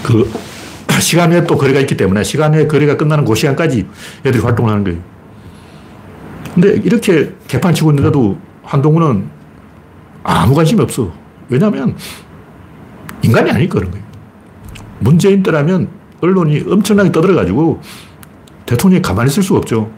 [0.03, 0.31] 그
[0.99, 3.85] 시간에 또 거래가 있기 때문에 시간에 거래가 끝나는 그 시간까지
[4.25, 4.99] 애들이 활동을 하는 거예요.
[6.53, 9.27] 근데 이렇게 개판 치고 있는데도 한동훈은
[10.23, 11.11] 아무 관심이 없어.
[11.49, 11.95] 왜냐하면
[13.23, 14.05] 인간이 아니까 그런 거예요.
[14.99, 15.89] 문재인 때라면
[16.21, 17.81] 언론이 엄청나게 떠들어가지고
[18.65, 19.91] 대통령이 가만히 있을 수가 없죠.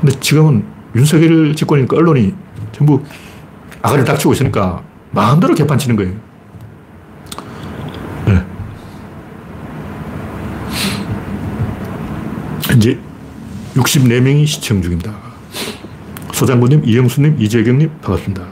[0.00, 2.34] 근데 지금은 윤석열 집권이니까 언론이
[2.72, 3.02] 전부
[3.82, 6.12] 아가리를 닥치고 있으니까 마음대로 개판 치는 거예요.
[8.26, 8.44] 네.
[12.66, 12.98] 현재
[13.74, 15.14] 64명이 시청 중입니다.
[16.32, 18.46] 소장군님, 이영수님, 이재경님, 반갑습니다.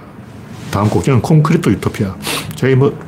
[0.70, 2.14] 다음 곡지는 콘크리트 유토피아.
[2.54, 3.07] 저희 뭐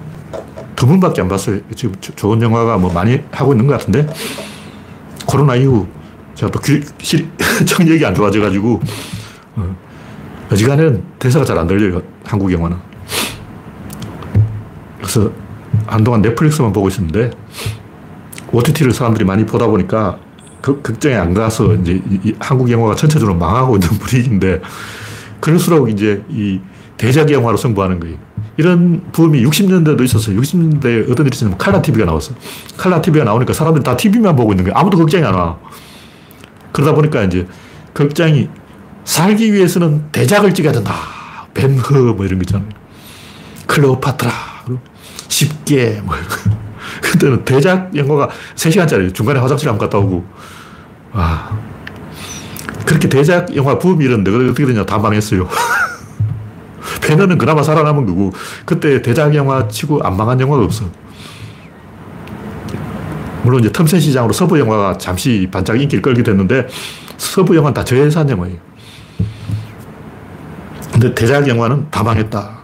[0.80, 1.60] 드문밖에 안 봤어요.
[1.76, 4.06] 지금 좋은 영화가 뭐 많이 하고 있는 것 같은데
[5.26, 5.86] 코로나 이후
[6.34, 7.28] 제가 또 귀, 실,
[7.68, 8.80] 청력이 안 좋아져가지고
[9.56, 9.76] 어,
[10.50, 12.00] 어지간해는 대사가 잘 안 들려요.
[12.24, 12.78] 한국 영화는.
[14.96, 15.30] 그래서
[15.86, 17.30] 한동안 넷플릭스만 보고 있었는데
[18.50, 20.18] OTT를 사람들이 많이 보다 보니까
[20.62, 24.62] 그 극장에 안 가서 이제 이, 한국 영화가 전체적으로 망하고 있는 분위기인데
[25.40, 26.58] 그럴수록 이제 이
[26.96, 28.16] 대작 영화로 승부하는 거예요.
[28.60, 30.38] 이런 부음이 60년대도 있었어요.
[30.38, 32.34] 60년대에 어떤 일이 있었냐면 칼라 TV가 나왔어.
[32.76, 34.76] 칼라 TV가 나오니까 사람들이 다 TV만 보고 있는 거예요.
[34.76, 35.58] 아무도 극장이 안 와.
[36.70, 37.46] 그러다 보니까 이제
[37.94, 38.50] 극장이
[39.04, 40.94] 살기 위해서는 대작을 찍어야 된다.
[41.54, 42.68] 벤허 뭐 이런 거 있잖아요.
[43.66, 44.30] 클레오파트라.
[45.28, 46.14] 쉽게 뭐
[47.00, 50.24] 그때는 대작 영화가 3시간짜리 중간에 화장실 한번 갔다 오고
[51.12, 51.58] 와
[52.84, 55.48] 그렇게 대작 영화 부음이 일었는데 어떻게 되냐 다 망했어요.
[57.00, 58.32] 패너는 그나마 살아남은 거고
[58.64, 60.84] 그때 대작 영화 치고 안 망한 영화가 없어.
[63.42, 66.68] 물론 이제 틈새 시장으로 서부 영화가 잠시 반짝 인기를 끌게 됐는데
[67.16, 68.56] 서부 영화는 다 저예산 영화예요.
[70.92, 72.60] 근데 대작 영화는 다 망했다.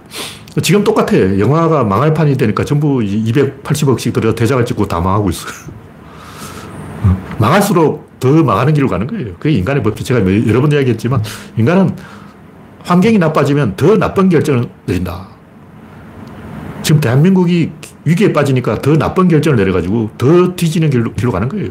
[0.63, 1.39] 지금 똑같아.
[1.39, 5.49] 영화가 망할 판이 되니까 전부 280억씩 들여 대작을 찍고 다 망하고 있어.
[7.39, 9.35] 망할수록 더 망하는 길로 가는 거예요.
[9.39, 10.07] 그게 인간의 법칙.
[10.07, 11.23] 제가 여러 번 이야기했지만
[11.57, 11.95] 인간은
[12.87, 15.29] 환경이 나빠지면 더 나쁜 결정을 내린다.
[16.83, 17.73] 지금 대한민국이
[18.05, 21.71] 위기에 빠지니까 더 나쁜 결정을 내려가지고 더 뒤지는 길로, 길로 가는 거예요.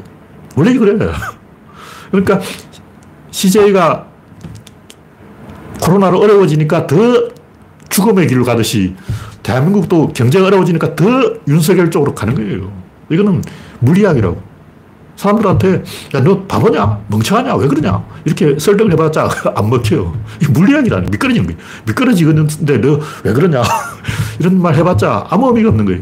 [0.58, 0.97] 원래 그래.
[2.12, 2.41] 그러니까
[3.32, 4.08] CJ가
[5.82, 6.95] 코로나로 어려워지니까 더
[7.89, 8.95] 죽음의 길로 가듯이
[9.41, 11.06] 대한민국도 경제가 어려워지니까 더
[11.47, 12.71] 윤석열 쪽으로 가는 거예요.
[13.10, 13.41] 이거는
[13.80, 14.41] 물리학이라고.
[15.15, 15.84] 사람들한테
[16.15, 16.99] 야, 너 바보냐?
[17.08, 17.56] 멍청하냐?
[17.56, 18.04] 왜 그러냐?
[18.25, 20.13] 이렇게 설득을 해봤자 안 먹혀요.
[20.41, 21.60] 이 물리학이라는 미끄러지는 거예요.
[21.88, 23.63] 미끄러지는데 너 왜 그러냐?
[24.39, 26.01] 이런 말 해봤자 아무 의미가 없는 거예요.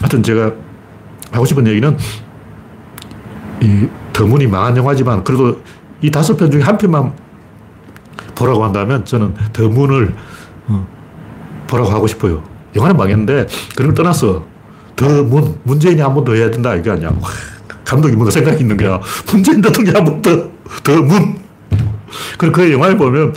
[0.00, 0.52] 하여튼 제가
[1.32, 1.96] 하고 싶은 얘기는
[3.60, 5.60] 이 더문이 망한 영화지만 그래도
[6.00, 7.12] 이 다섯 편 중에 한 편만
[8.34, 10.14] 보라고 한다면 저는 더문을
[10.68, 10.86] 어,
[11.66, 12.42] 보라고 하고 싶어요.
[12.76, 14.44] 영화는 망했는데 그런 걸 떠나서
[14.96, 17.10] 더문, 문재인이 한 번 더 해야 된다 이게 아니야.
[17.84, 19.00] 감독이 뭔가 생각이 있는 거야.
[19.30, 20.48] 문재인 대통령 한번 더,
[20.82, 21.36] 더 문.
[22.38, 23.34] 그리고 그 영화를 보면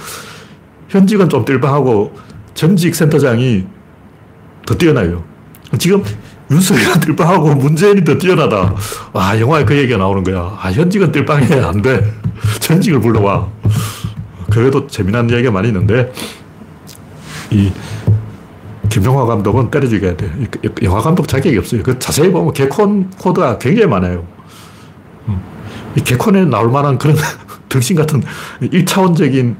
[0.89, 2.13] 현직은 좀 뜰방하고
[2.53, 3.65] 전직 센터장이
[4.65, 5.23] 더 뛰어나요.
[5.77, 6.03] 지금
[6.49, 8.73] 윤석열 뜰방하고 문재인이 더 뛰어나다.
[9.13, 10.57] 와, 영화에 그 얘기가 나오는 거야.
[10.60, 11.60] 아, 현직은 뜰방해.
[11.62, 12.13] 안 돼.
[12.60, 13.49] 전직을 불러와.
[14.49, 16.12] 그래도 재미난 이야기가 많이 있는데,
[17.51, 17.71] 이,
[18.89, 20.31] 김용화 감독은 때려주게 돼.
[20.83, 21.83] 영화 감독 자격이 없어요.
[21.83, 24.25] 그 자세히 보면 개콘 코드가 굉장히 많아요.
[25.96, 27.16] 이 개콘에 나올 만한 그런
[27.70, 28.24] 등신 같은
[28.62, 29.56] 1차원적인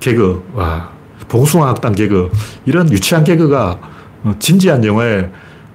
[0.00, 0.90] 개그, 와,
[1.28, 2.30] 봉숭아학당 개그,
[2.64, 3.78] 이런 유치한 개그가
[4.24, 5.30] 어, 진지한 영화에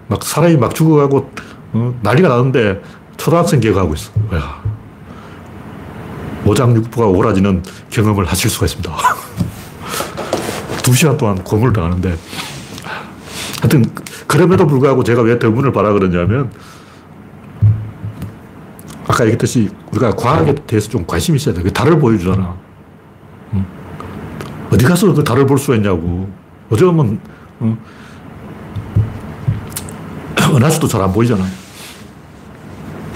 [0.08, 1.32] 막 사람이 막 죽어가고
[1.74, 2.82] 어, 난리가 나는데
[3.18, 4.12] 초등학생 개그하고 있어.
[4.32, 4.62] 와.
[6.46, 8.92] 오장육부가 오라지는 경험을 하실 수가 있습니다.
[10.84, 12.18] 두 시간 동안 고문을 당하는데.
[13.62, 13.86] 하여튼,
[14.26, 16.52] 그럼에도 불구하고 제가 왜 대문을 바라 그러냐면,
[19.12, 21.62] 아까 얘기했듯이 우리가 과학에 대해서 좀 관심이 있어야 돼.
[21.62, 22.56] 그 달을 보여주잖아.
[23.54, 23.66] 응?
[24.72, 26.30] 어디 가서 그 달을 볼 수가 있냐고.
[26.70, 27.20] 어쩌면,
[27.62, 27.78] 응?
[30.56, 31.52] 은하수도 잘 안 보이잖아요.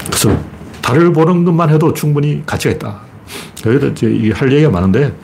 [0.04, 0.38] 그래서
[0.82, 3.00] 달을 보는 것만 해도 충분히 가치가 있다.
[3.64, 5.16] 여기다 이제 할 얘기가 많은데,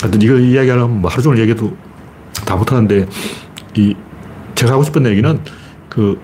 [0.00, 1.76] 하여튼 이거 이야기하면 뭐 하루 종일 얘기해도
[2.46, 3.06] 다 못하는데,
[3.76, 3.94] 이,
[4.54, 5.40] 제가 하고 싶은 얘기는
[5.90, 6.18] 그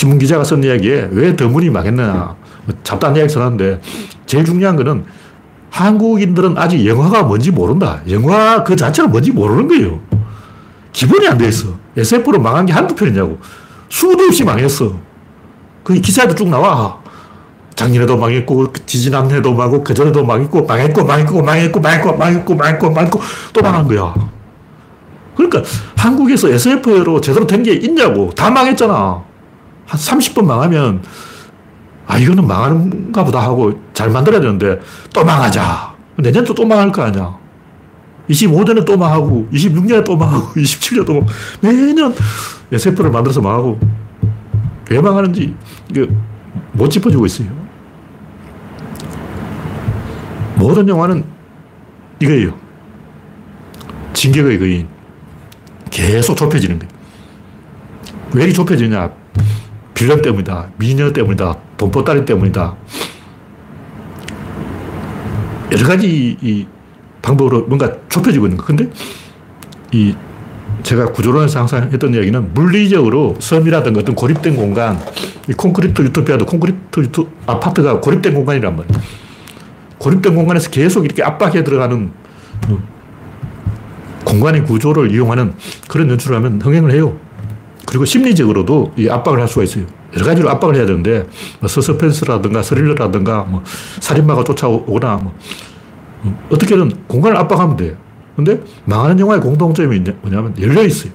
[0.00, 2.34] 신문 기자가 쓴 이야기에 왜 더문이 망했느냐.
[2.82, 3.82] 잡다한 이야기 써놨는데
[4.24, 5.04] 제일 중요한 거는
[5.68, 8.00] 한국인들은 아직 영화가 뭔지 모른다.
[8.08, 10.00] 영화 그 자체가 뭔지 모르는 거예요.
[10.94, 11.74] 기본이 안 돼 있어.
[11.98, 13.36] SF로 망한 게 한두 편이냐고.
[13.90, 14.94] 수도 없이 망했어.
[15.84, 16.98] 그 기사에도 쭉 나와.
[17.74, 23.20] 작년에도 망했고, 지지난해도 망하고, 그전에도 망했고, 망했고, 망했고, 망했고, 망했고, 망했고, 망했고, 망했고,
[23.52, 24.14] 또 망한 거야.
[25.36, 25.62] 그러니까
[25.96, 28.30] 한국에서 SF로 제대로 된 게 있냐고.
[28.34, 29.29] 다 망했잖아.
[29.90, 31.02] 한 30번 망하면,
[32.06, 34.80] 아, 이거는 망하는가 보다 하고 잘 만들어야 되는데,
[35.12, 35.94] 또 망하자.
[36.16, 37.36] 내년도 또 망할 거 아니야.
[38.28, 42.14] 25년에 또 망하고, 26년에 또 망하고, 27년에 또 망하고, 매년
[42.70, 43.80] SF를 만들어서 망하고,
[44.90, 45.56] 왜 망하는지,
[45.90, 46.06] 이게
[46.72, 47.48] 못 짚어주고 있어요.
[50.54, 51.24] 모든 영화는
[52.20, 52.54] 이거예요.
[54.12, 54.88] 진격의 거인.
[55.90, 56.92] 계속 좁혀지는 거예요.
[58.34, 59.10] 왜 이렇게 좁혀지냐?
[60.00, 60.70] 빌런 때문이다.
[60.78, 61.56] 미녀 때문이다.
[61.76, 62.74] 돈보따리 때문이다.
[65.72, 66.66] 여러 가지 이
[67.20, 68.64] 방법으로 뭔가 좁혀지고 있는 거.
[68.64, 68.88] 근데
[69.92, 70.14] 이
[70.82, 74.98] 제가 구조론에서 항상 했던 이야기는 물리적으로 섬이라든가 어떤 고립된 공간,
[75.46, 79.02] 이 콘크리트 유토피아도 콘크리트 유토, 아파트가 고립된 공간이란 말이에요.
[79.98, 82.10] 고립된 공간에서 계속 이렇게 압박해 들어가는
[84.24, 85.52] 공간의 구조를 이용하는
[85.88, 87.18] 그런 연출을 하면 흥행을 해요.
[87.90, 89.84] 그리고 심리적으로도 이 압박을 할 수가 있어요.
[90.14, 91.26] 여러 가지로 압박을 해야 되는데,
[91.58, 93.64] 뭐 서스펜스라든가 스릴러라든가, 뭐
[93.98, 95.34] 살인마가 쫓아오거나, 뭐
[96.50, 97.96] 어떻게든 공간을 압박하면 돼.
[98.36, 101.12] 근데 망하는 영화의 공통점이 뭐냐면 열려 있어요.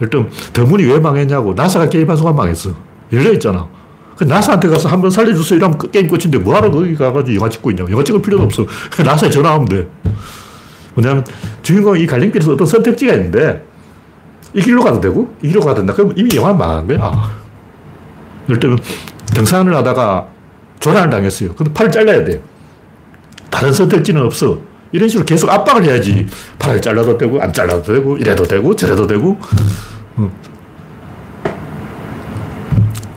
[0.00, 2.70] 일단 더문이 왜 망했냐고 나사가 게임한 순간 망했어.
[3.12, 3.68] 열려 있잖아.
[4.16, 7.90] 그 나사한테 가서 한번 살려주세요 이러면 그 게임 끝인데 뭐하러 거기 가가지고 영화 찍고 있냐고.
[7.90, 8.66] 영화 찍을 필요도 없어.
[9.04, 9.86] 나사에 전화하면 돼.
[10.94, 11.24] 뭐냐면
[11.62, 13.69] 주인공이 이 갈림길에서 어떤 선택지가 있는데
[14.54, 15.94] 이 길로 가도 되고 이 길로 가도 된다.
[15.94, 17.30] 그럼 이미 영화 망한 거야.
[18.48, 18.78] 예를 들면
[19.34, 20.26] 등산을 하다가
[20.80, 21.54] 조난을 당했어요.
[21.54, 22.42] 근데 팔을 잘라야 돼.
[23.50, 24.58] 다른 선택지는 없어.
[24.92, 26.26] 이런 식으로 계속 압박을 해야지.
[26.58, 29.38] 팔을 잘라도 되고, 안 잘라도 되고, 이래도 되고, 저래도 되고.
[30.16, 30.30] 어.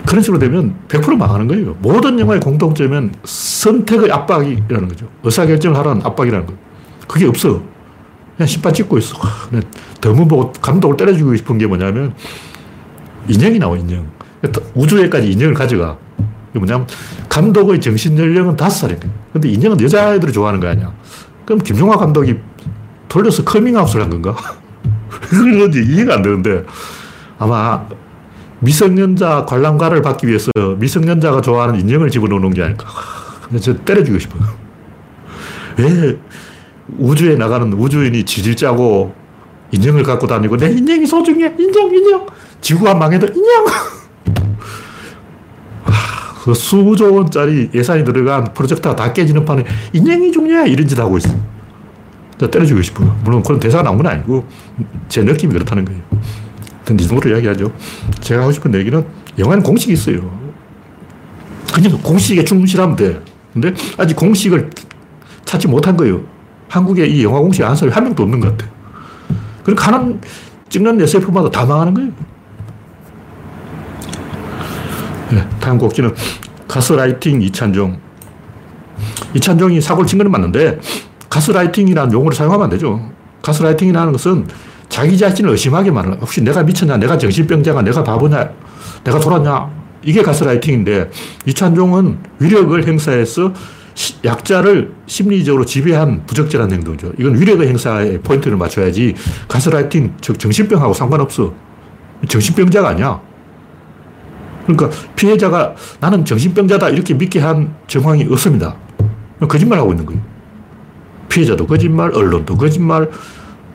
[0.05, 1.75] 그런 식으로 되면 100% 망하는 거예요.
[1.79, 5.07] 모든 영화의 공통점은 선택의 압박이라는 거죠.
[5.23, 6.53] 의사결정을 하라는 압박이라는 거
[7.07, 7.63] 그게 없어.
[8.37, 9.17] 그냥 심판 찍고 있어.
[10.01, 12.13] 더문 보고 감독을 때려주고 싶은 게 뭐냐면
[13.27, 14.07] 인형이 나와, 인형.
[14.73, 15.97] 우주에까지 인형을 가져가.
[16.49, 16.87] 이게 뭐냐면
[17.29, 19.11] 감독의 정신 연령은 다섯 살인 거야.
[19.31, 20.91] 근데 인형은 여자애들이 좋아하는 거 아니야.
[21.45, 22.35] 그럼 김용화 감독이
[23.07, 24.35] 돌려서 커밍아웃을 한 건가?
[25.09, 26.63] 그건 이해가 안 되는데
[27.39, 27.85] 아마
[28.59, 32.87] 미성년자 관람가를 받기 위해서 미성년자가 좋아하는 인형을 집어넣는 게 아닐까.
[33.61, 34.41] 저 때려주고 싶어요.
[35.77, 36.17] 왜
[36.97, 39.13] 우주에 나가는 우주인이 질질 짜고
[39.71, 41.53] 인형을 갖고 다니고 내 인형이 소중해.
[41.57, 42.25] 인형, 인형.
[42.61, 43.65] 지구가 망해도 인형.
[46.43, 50.69] 그 수조 원짜리 예산이 들어간 프로젝터가 다 깨지는 판에 인형이 중요해.
[50.69, 51.29] 이런 짓 하고 있어.
[52.37, 53.17] 때려주고 싶어요.
[53.23, 54.45] 물론 그런 대사가 나온 건 아니고
[55.07, 56.01] 제 느낌이 그렇다는 거예요.
[56.91, 57.71] 이 정도로 이야기하죠.
[58.19, 59.05] 제가 하고 싶은 얘기는
[59.39, 60.37] 영화는 공식이 있어요.
[61.73, 63.21] 그냥 공식에 충실하면 돼.
[63.53, 64.69] 근데 아직 공식을
[65.45, 66.21] 찾지 못한 거예요.
[66.69, 68.71] 한국에 이 영화 공식 아는 사람이 한 명도 없는 것 같아.
[69.63, 70.19] 그러니까 하는,
[70.69, 72.11] 찍는 SF마다 다 망하는 거예요.
[75.31, 76.13] 네, 다음 곡지는
[76.67, 77.97] 가스라이팅 이찬종.
[79.33, 80.79] 이찬종이 사고를 친 건 맞는데
[81.29, 83.01] 가스라이팅이라는 용어를 사용하면 안 되죠.
[83.41, 84.47] 가스라이팅이라는 것은
[84.89, 88.51] 자기 자신을 의심하게 말하는 혹시 내가 미쳤냐, 내가 정신병자가, 내가 바보냐,
[89.03, 89.69] 내가 돌았냐.
[90.03, 91.09] 이게 가스라이팅인데
[91.45, 93.53] 이찬종은 위력을 행사해서
[94.25, 97.13] 약자를 심리적으로 지배한 부적절한 행동이죠.
[97.19, 99.15] 이건 위력의 행사에 포인트를 맞춰야지
[99.47, 101.53] 가스라이팅, 즉 정신병하고 상관없어.
[102.27, 103.21] 정신병자가 아니야.
[104.65, 108.75] 그러니까 피해자가 나는 정신병자다 이렇게 믿게 한 정황이 없습니다.
[109.47, 110.21] 거짓말하고 있는 거예요.
[111.27, 113.09] 피해자도 거짓말, 언론도 거짓말,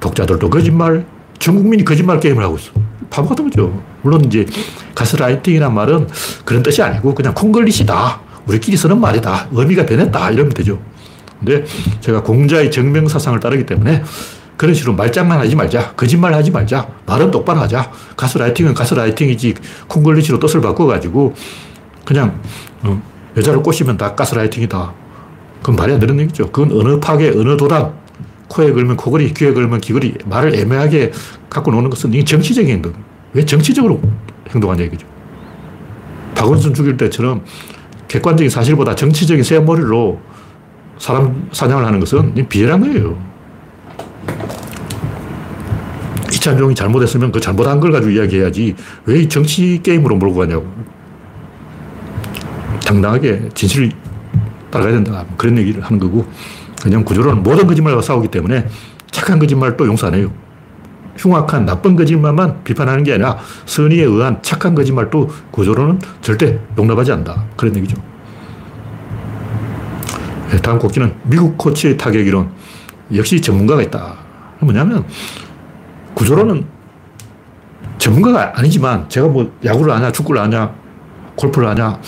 [0.00, 1.04] 독자들도 거짓말,
[1.38, 2.72] 전 국민이 거짓말 게임을 하고 있어.
[3.10, 3.82] 바보 같은 거죠.
[4.02, 4.46] 물론 이제
[4.94, 6.08] 가스라이팅이란 말은
[6.44, 8.27] 그런 뜻이 아니고 그냥 콩글리시다.
[8.48, 9.48] 우리끼리 쓰는 말이다.
[9.52, 10.30] 의미가 변했다.
[10.30, 10.80] 이러면 되죠.
[11.38, 11.64] 근데
[12.00, 14.02] 제가 공자의 정명사상을 따르기 때문에
[14.56, 15.92] 그런 식으로 말장난 하지 말자.
[15.92, 16.88] 거짓말 하지 말자.
[17.06, 17.92] 말은 똑바로 하자.
[18.16, 19.54] 가스라이팅은 가스라이팅이지
[19.86, 21.34] 콩글리시로 뜻을 바꿔가지고
[22.04, 22.40] 그냥
[22.82, 23.00] 어,
[23.36, 24.92] 여자를 꼬시면 다 가스라이팅이다.
[25.60, 26.50] 그건 말이 안 되는 얘기죠.
[26.50, 27.92] 그건 언어 파괴, 언어 도단.
[28.48, 30.14] 코에 걸면 코걸이, 귀에 걸면 귀걸이.
[30.24, 31.12] 말을 애매하게
[31.50, 32.94] 갖고 노는 것은 이게 정치적인 행동.
[33.34, 34.00] 왜 정치적으로
[34.50, 35.06] 행동한 얘기죠.
[36.34, 37.44] 박원순 죽일 때처럼
[38.08, 40.18] 객관적인 사실보다 정치적인 새머리로
[40.98, 43.16] 사람 사냥을 하는 것은 비열한 거예요.
[46.32, 48.74] 이찬종이 잘못했으면 그 잘못한 걸 가지고 이야기해야지
[49.06, 50.66] 왜 이 정치 게임으로 몰고 가냐고.
[52.86, 53.90] 당당하게 진실을
[54.70, 55.24] 따라가야 된다.
[55.36, 56.26] 그런 얘기를 하는 거고
[56.82, 58.66] 그냥 구조로는 모든 거짓말과 싸우기 때문에
[59.10, 60.30] 착한 거짓말 또 용서 안 해요.
[61.18, 67.44] 흉악한 나쁜 거짓말만 비판하는 게 아니라 선의에 의한 착한 거짓말도 구조로는 절대 용납하지 않는다.
[67.56, 67.96] 그런 얘기죠.
[70.50, 72.50] 네, 다음 곡기는 미국 코치의 타격 이론.
[73.14, 74.14] 역시 전문가가 있다.
[74.60, 75.04] 뭐냐면
[76.14, 76.64] 구조로는
[77.98, 80.72] 전문가가 아니지만 제가 뭐 야구를 아냐, 축구를 아냐,
[81.36, 82.00] 골프를 아냐,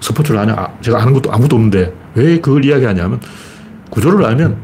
[0.00, 3.20] 스포츠를 아냐, 제가 아는 것도 아무도 없는데 왜 그걸 이야기하냐면
[3.90, 4.62] 구조를 알면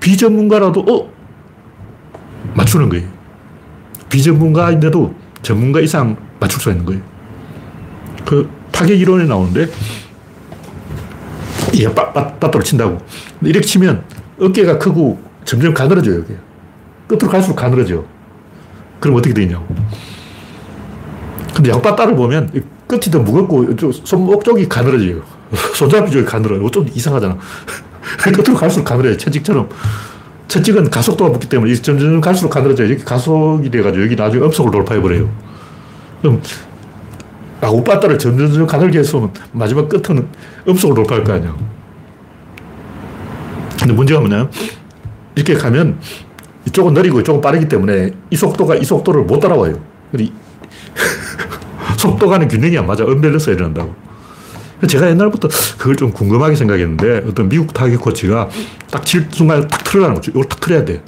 [0.00, 1.12] 비전문가라도 어?
[2.54, 3.17] 맞추는 거예요.
[4.08, 7.00] 비전문가인데도 전문가 이상 맞출 수 있는 거예요.
[8.24, 9.68] 그 타격 이론에 나오는데
[11.72, 12.98] 이게 빠따로 친다고.
[13.42, 14.04] 이렇게 치면
[14.40, 16.20] 어깨가 크고 점점 가늘어져요.
[16.20, 16.36] 이게.
[17.06, 18.04] 끝으로 갈수록 가늘어져.
[19.00, 19.66] 그럼 어떻게 되냐고.
[21.54, 22.50] 근데 양빠따를 보면
[22.86, 23.66] 끝이 더 무겁고
[24.04, 25.22] 손목 쪽이 가늘어져요.
[25.74, 26.68] 손잡이 쪽이 가늘어요.
[26.70, 27.36] 좀 이상하잖아.
[28.34, 29.16] 끝으로 갈수록 가늘어요.
[29.16, 29.68] 채찍처럼.
[30.48, 32.88] 채찍은 가속도가 붙기 때문에 점점 갈수록 가늘어져요.
[32.88, 35.28] 이렇게 가속이 돼가지고 여기 나중에 음속을 돌파해버려요.
[36.22, 36.42] 그럼
[37.60, 40.26] 아, 오빠따를 점점 가늘게 해서 마지막 끝은
[40.66, 41.54] 음속을 돌파할 거 아니야.
[43.78, 44.50] 근데 문제가 뭐냐
[45.36, 45.98] 이렇게 가면
[46.66, 49.78] 이쪽은 느리고 이쪽은 빠르기 때문에 이 속도가 이 속도를 못 따라와요.
[51.96, 53.04] 속도 간의 균형이 안 맞아.
[53.04, 54.07] 언밸런스가 일어난다고.
[54.86, 58.48] 제가 옛날부터 그걸 좀 궁금하게 생각했는데 어떤 미국 타격 코치가
[58.90, 60.30] 딱 칠 순간 딱 틀으라는 거죠.
[60.30, 61.02] 이걸 딱 틀어야 돼.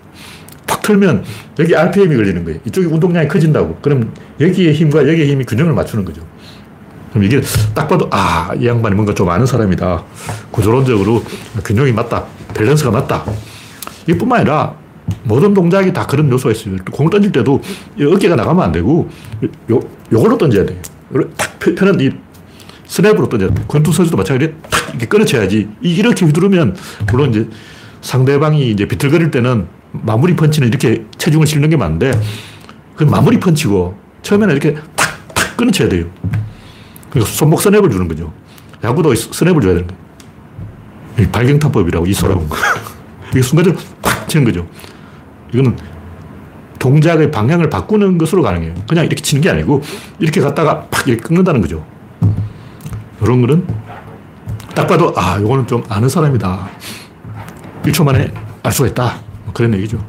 [0.66, 1.24] 탁 틀면
[1.58, 2.58] 여기 RPM이 걸리는 거예요.
[2.64, 3.76] 이쪽이 운동량이 커진다고.
[3.82, 6.22] 그럼 여기의 힘과 여기의 힘이 균형을 맞추는 거죠.
[7.10, 7.40] 그럼 이게
[7.74, 10.04] 딱 봐도 아, 이 양반이 뭔가 좀 아는 사람이다.
[10.50, 11.22] 구조론적으로
[11.64, 12.24] 균형이 맞다.
[12.54, 13.24] 밸런스가 맞다.
[14.08, 14.74] 이뿐만 아니라
[15.24, 16.76] 모든 동작이 다 그런 요소가 있어요.
[16.90, 17.60] 공 던질 때도
[18.00, 19.08] 어깨가 나가면 안 되고
[19.70, 19.80] 요,
[20.12, 20.78] 요걸로 던져야 돼요.
[21.36, 22.10] 탁 펴는 이
[22.90, 23.48] 스냅으로 돼.
[23.68, 25.68] 권투 선수도 마찬가지로 탁 이렇게 끊어쳐야지.
[25.80, 26.76] 이렇게 휘두르면
[27.12, 27.48] 물론 이제
[28.00, 32.20] 상대방이 이제 비틀거릴 때는 마무리 펀치는 이렇게 체중을 실는 게 맞는데
[32.96, 36.06] 그 마무리 펀치고 처음에는 이렇게 탁, 탁 끊어쳐야 돼요.
[37.10, 38.32] 그리고 손목 스냅을 주는 거죠.
[38.82, 41.30] 야구도 스냅을 줘야 되는 거예요.
[41.30, 42.48] 발경타법이라고 이소라고.
[43.30, 44.66] 이게 순간적으로 팍 치는 거죠.
[45.54, 45.76] 이거는
[46.80, 48.74] 동작의 방향을 바꾸는 것으로 가능해요.
[48.88, 49.82] 그냥 이렇게 치는 게 아니고
[50.18, 51.86] 이렇게 갔다가 팍 이렇게 끊는다는 거죠.
[53.22, 53.66] 이런 거는
[54.74, 56.68] 딱 봐도 아, 이거는 좀 아는 사람이다.
[57.84, 59.20] 1초 만에 알 수가 있다.
[59.44, 60.04] 뭐 그런 얘기죠.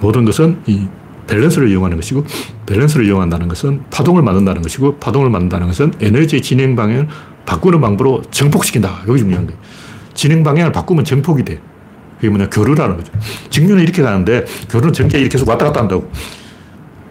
[0.00, 0.86] 모든 것은 이
[1.26, 2.24] 밸런스를 이용하는 것이고
[2.66, 7.08] 밸런스를 이용한다는 것은 파동을 만든다는 것이고 파동을 만든다는 것은 에너지의 진행 방향을
[7.44, 9.02] 바꾸는 방법으로 증폭시킨다.
[9.08, 9.60] 여기 중요한 거예요.
[10.14, 11.60] 진행 방향을 바꾸면 증폭이 돼.
[12.16, 13.12] 그게 뭐냐, 교류라는 거죠.
[13.50, 16.10] 직류는 이렇게 가는데, 교류는 전기가 이렇게 계속 왔다 갔다 한다고.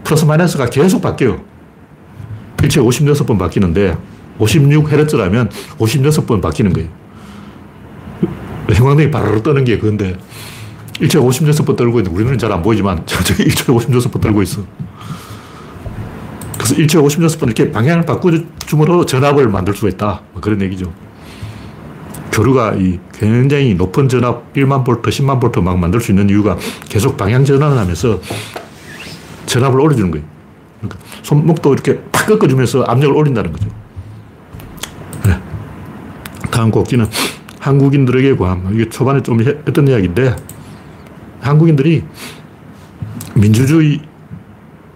[0.04, 1.42] 플러스 마이너스가 계속 바뀌어요.
[2.62, 3.96] 1초에 56번 바뀌는데,
[4.40, 6.90] 56헤르츠라면 56번 바뀌는 거예요.
[8.72, 10.18] 형광등이 바로 떠는 게 그건데,
[11.00, 14.62] 일체가 56번 떨고 있는데, 우리는 잘 안 보이지만, 저기 일체가 56번 떨고 있어.
[16.58, 20.22] 그래서 일체가 56번 이렇게 방향을 바꿔줌으로 전압을 만들 수가 있다.
[20.34, 20.92] 뭐 그런 얘기죠.
[22.32, 26.58] 교류가 이 굉장히 높은 전압 1만 볼트, 10만 볼트 막 만들 수 있는 이유가
[26.90, 28.20] 계속 방향 전환을 하면서
[29.46, 30.26] 전압을 올려주는 거예요.
[30.80, 33.70] 그러니까 손목도 이렇게 팍 꺾어주면서 압력을 올린다는 거죠.
[36.48, 36.52] 네.
[36.52, 37.06] 다음 곡기는
[37.60, 38.70] 한국인들에게 구함.
[38.74, 40.36] 이게 초반에 좀 했던 이야기인데
[41.42, 42.04] 한국인들이
[43.36, 44.02] 민주주의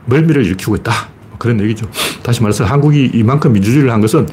[0.06, 0.92] 멀미를 일으키고 있다.
[1.38, 1.88] 그런 얘기죠.
[2.24, 4.28] 다시 말해서 한국이 이만큼 민주주의를 한 것은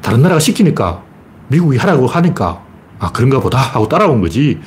[0.00, 1.02] 다른 나라가 시키니까
[1.48, 2.62] 미국이 하라고 하니까
[2.98, 4.58] 아 그런가 보다 하고 따라온 거지.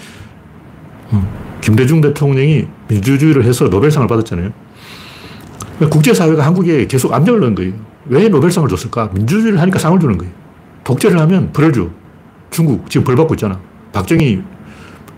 [1.62, 4.52] 김대중 대통령이 민주주의를 해서 노벨상을 받았잖아요.
[5.90, 7.74] 국제사회가 한국에 계속 압력을 넣은 거예요.
[8.06, 9.10] 왜 노벨상을 줬을까?
[9.14, 10.42] 민주주의를 하니까 상을 주는 거예요.
[10.84, 11.89] 독재를 하면 벌을 줘.
[12.50, 13.60] 중국 지금 벌 받고 있잖아.
[13.93, 14.41] 박정희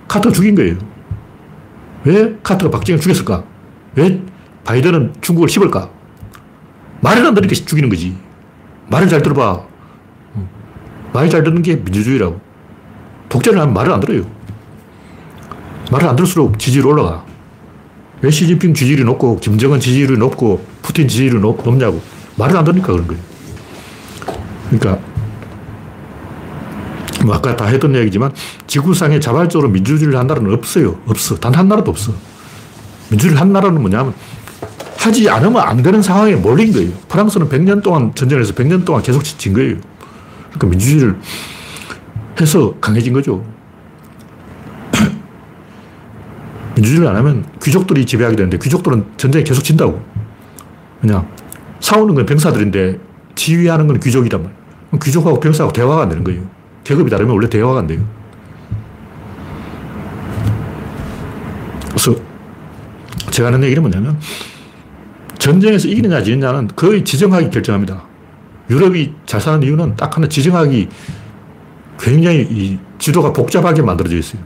[0.08, 0.76] 카터 죽인 거예요.
[2.04, 3.44] 왜 카터가 박정희 죽였을까?
[3.96, 4.22] 왜
[4.64, 5.90] 바이든은 중국을 씹을까?
[7.02, 8.16] 말을 안 들으니까 죽이는 거지.
[8.88, 9.64] 말을 잘 들어봐.
[11.14, 12.40] 말 잘 듣는 게 민주주의라고.
[13.30, 14.26] 독재를 하면 말을 안 들어요.
[15.92, 17.24] 말을 안 들을수록 지지율 올라가.
[18.22, 22.02] 왜 시진핑 지지율이 높고, 김정은 지지율이 높고, 푸틴 지지율이 높, 높냐고.
[22.38, 23.22] 말을 안 들으니까 그런 거예요.
[24.70, 25.00] 그러니까,
[27.26, 28.32] 뭐 아까 다 했던 얘기지만,
[28.68, 31.00] 지구상에 자발적으로 민주주의를 한 나라는 없어요.
[31.08, 31.36] 없어.
[31.36, 32.14] 단 한 나라도 없어.
[33.10, 34.14] 민주주의를 한 나라는 뭐냐면,
[34.98, 36.92] 하지 않으면 안 되는 상황에 몰린 거예요.
[37.10, 39.78] 프랑스는 100년 동안 전쟁을 해서 100년 동안 계속 진 거예요.
[40.50, 41.16] 그러니까 민주주의를
[42.42, 43.46] 해서 강해진 거죠.
[46.76, 50.04] 민주주의를 안 하면 귀족들이 지배하게 되는데 귀족들은 전쟁에 계속 진다고.
[51.02, 51.28] 그냥
[51.82, 53.00] 싸우는 건 병사들인데
[53.36, 54.60] 지휘하는 건 귀족이란 말이에요.
[55.04, 56.42] 귀족하고 병사하고 대화가 안 되는 거예요.
[56.86, 58.02] 계급이 다르면 원래 대화가 안 돼요.
[61.90, 62.16] 그래서
[63.32, 64.18] 제가 하는 얘기는 뭐냐면
[65.38, 68.04] 전쟁에서 이기느냐 지느냐는 거의 지정학이 결정합니다.
[68.70, 70.88] 유럽이 잘 사는 이유는 딱 하나 지정학이
[72.00, 74.42] 굉장히 이 지도가 복잡하게 만들어져 있어요.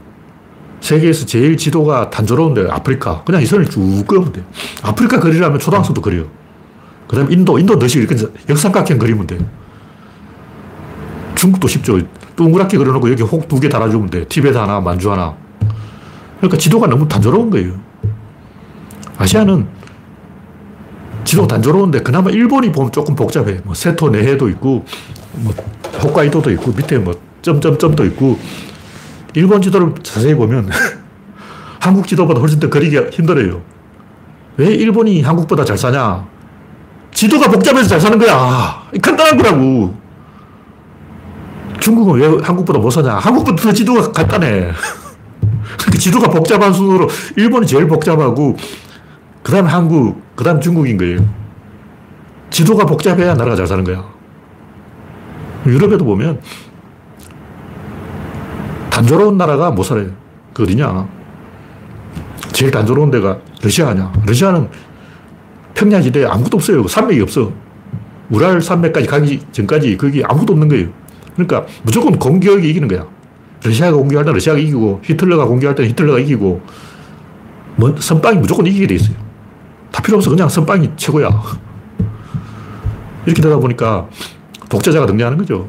[0.80, 3.22] 세계에서 제일 지도가 단조로운데 아프리카.
[3.24, 4.44] 그냥 이 선을 쭉 그으면 돼요.
[4.82, 6.26] 아프리카 그리려면 초등학생도 그려요.
[7.06, 8.16] 그 다음에 인도, 인도 너시 이렇게
[8.48, 9.40] 역삼각형 그리면 돼요.
[11.34, 11.98] 중국도 쉽죠.
[12.36, 14.24] 동그랗게 그려놓고 여기 혹 두 개 달아주면 돼.
[14.26, 15.34] 티베트 하나, 만주 하나.
[16.38, 17.72] 그러니까 지도가 너무 단조로운 거예요.
[19.18, 19.66] 아시아는
[21.24, 23.60] 지도가 단조로운데 그나마 일본이 보면 조금 복잡해.
[23.64, 24.84] 뭐 세토 네해도 있고,
[25.34, 25.52] 뭐
[26.02, 28.38] 홋카이도도 있고, 밑에 뭐 점점점도 있고,
[29.34, 30.70] 일본 지도를 자세히 보면
[31.78, 33.60] 한국 지도보다 훨씬 더 그리기 힘들어요.
[34.56, 36.26] 왜 일본이 한국보다 잘 사냐?
[37.12, 38.82] 지도가 복잡해서 잘 사는 거야.
[39.02, 39.94] 간단한 거라고.
[41.80, 43.14] 중국은 왜 한국보다 못 사냐?
[43.14, 44.70] 한국보다 더 지도가 간단해.
[45.90, 48.56] 그 지도가 복잡한 순으로 일본이 제일 복잡하고,
[49.42, 51.26] 그 다음 한국, 그 다음 중국인 거예요.
[52.50, 54.04] 지도가 복잡해야 나라가 잘 사는 거야.
[55.66, 56.40] 유럽에도 보면
[58.90, 60.08] 단조로운 나라가 못 살아요.
[60.52, 61.08] 그 어디냐?
[62.52, 64.12] 제일 단조로운 데가 러시아 아니야.
[64.26, 64.68] 러시아는
[65.74, 66.86] 평야지대에 아무것도 없어요.
[66.86, 67.52] 산맥이 없어.
[68.30, 70.88] 우랄 산맥까지 가기 전까지 거기 아무것도 없는 거예요.
[71.34, 73.06] 그러니까 무조건 공격이 이기는 거야.
[73.62, 76.62] 러시아가 공격할 때 러시아가 이기고 히틀러가 공격할 때 히틀러가 이기고
[77.76, 79.16] 뭐 선빵이 무조건 이기게 돼 있어요.
[79.90, 80.30] 다 필요 없어.
[80.30, 81.30] 그냥 선빵이 최고야.
[83.26, 84.08] 이렇게 되다 보니까
[84.68, 85.68] 독재자가 등장하는 거죠.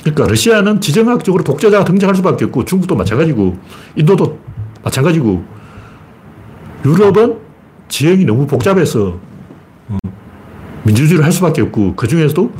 [0.00, 3.56] 그러니까 러시아는 지정학적으로 독재자가 등장할 수밖에 없고 중국도 마찬가지고
[3.96, 4.38] 인도도
[4.84, 5.44] 마찬가지고
[6.84, 7.38] 유럽은
[7.88, 9.18] 지형이 너무 복잡해서
[9.88, 9.98] 어,
[10.84, 12.52] 민주주의를 할 수밖에 없고 그 중에서도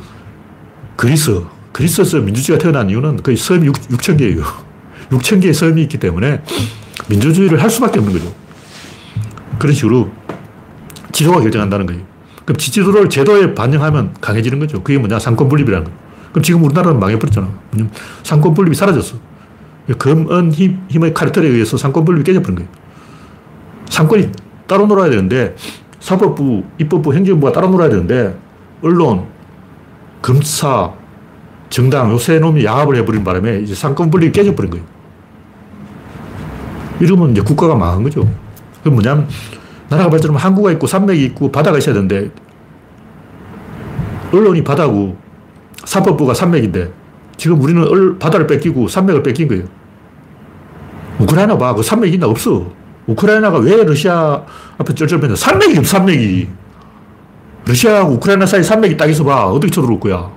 [0.96, 1.42] 그리스,
[1.76, 4.42] 그리스에서 민주주의가 태어난 이유는 거의 섬이 6, 천 개예요.
[5.10, 6.40] 6천 개의 섬이 있기 때문에
[7.06, 8.34] 민주주의를 할 수밖에 없는 거죠.
[9.58, 10.10] 그런 식으로
[11.12, 12.00] 지도가 결정한다는 거예요.
[12.46, 14.82] 그럼 지도를 제도에 반영하면 강해지는 거죠.
[14.82, 15.18] 그게 뭐냐?
[15.18, 15.98] 상권 분립이라는 거예요.
[16.30, 17.46] 그럼 지금 우리나라는 망해버렸잖아.
[18.22, 19.18] 상권 분립이 사라졌어.
[19.98, 22.70] 금은 힘, 힘의 카르텔에 의해서 상권 분립이 깨져버린 거예요.
[23.90, 24.32] 상권이
[24.66, 25.54] 따로 놀아야 되는데
[26.00, 28.34] 사법부, 입법부, 행정부가 따로 놀아야 되는데
[28.80, 29.26] 언론,
[30.22, 30.94] 검사,
[31.68, 34.84] 정당 요새 놈이 야합을 해버린 바람에 이제 상권 분립이 깨져버린 거예요.
[37.00, 38.28] 이러면 이제 국가가 망한 거죠.
[38.82, 39.28] 그 뭐냐면
[39.88, 42.30] 나라가 발전하면 항구가 있고 산맥이 있고 바다가 있어야 되는데
[44.32, 45.16] 언론이 바다고
[45.84, 46.90] 사법부가 산맥인데
[47.36, 49.64] 지금 우리는 바다를 뺏기고 산맥을 뺏긴 거예요.
[51.18, 51.74] 우크라이나 봐.
[51.74, 52.26] 그 산맥이 있나?
[52.26, 52.72] 없어.
[53.06, 54.42] 우크라이나가 왜 러시아
[54.78, 55.36] 앞에 쩔쩔매냐?
[55.36, 56.48] 산맥이 없어, 산맥이.
[57.66, 59.46] 러시아하고 우크라이나 사이 산맥이 딱 있어 봐.
[59.46, 60.30] 어떻게 쳐들어올 거야?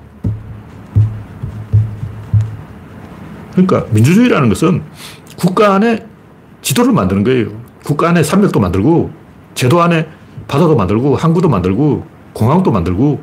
[3.66, 4.82] 그러니까 민주주의라는 것은
[5.38, 6.06] 국가 안에
[6.62, 7.48] 지도를 만드는 거예요.
[7.84, 9.12] 국가 안에 산맥도 만들고,
[9.56, 10.08] 제도 안에
[10.48, 13.22] 바다도 만들고, 항구도 만들고, 공항도 만들고,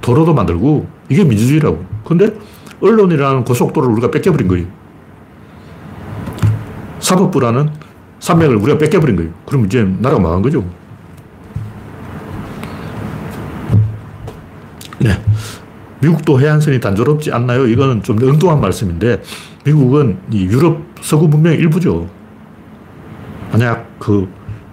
[0.00, 1.84] 도로도 만들고, 이게 민주주의라고.
[2.04, 2.30] 근데
[2.80, 4.66] 언론이라는 고속도로를 우리가 뺏겨버린 거예요.
[6.98, 7.70] 사법부라는
[8.18, 9.30] 산맥을 우리가 뺏겨버린 거예요.
[9.46, 10.64] 그럼 이제 나라가 망한 거죠.
[14.98, 15.10] 네.
[16.00, 17.66] 미국도 해안선이 단조롭지 않나요?
[17.66, 19.22] 이거는 좀 엉뚱한 말씀인데,
[19.64, 22.08] 미국은 이 유럽 서구 문명의 일부죠.
[23.50, 24.28] 만약 그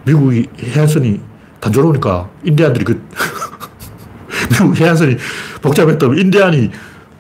[0.05, 1.19] 미국이 해안선이
[1.59, 3.01] 단조로우니까 인디안들이 그
[4.51, 5.17] 미국 해안선이
[5.61, 6.71] 복잡했다면 인디안이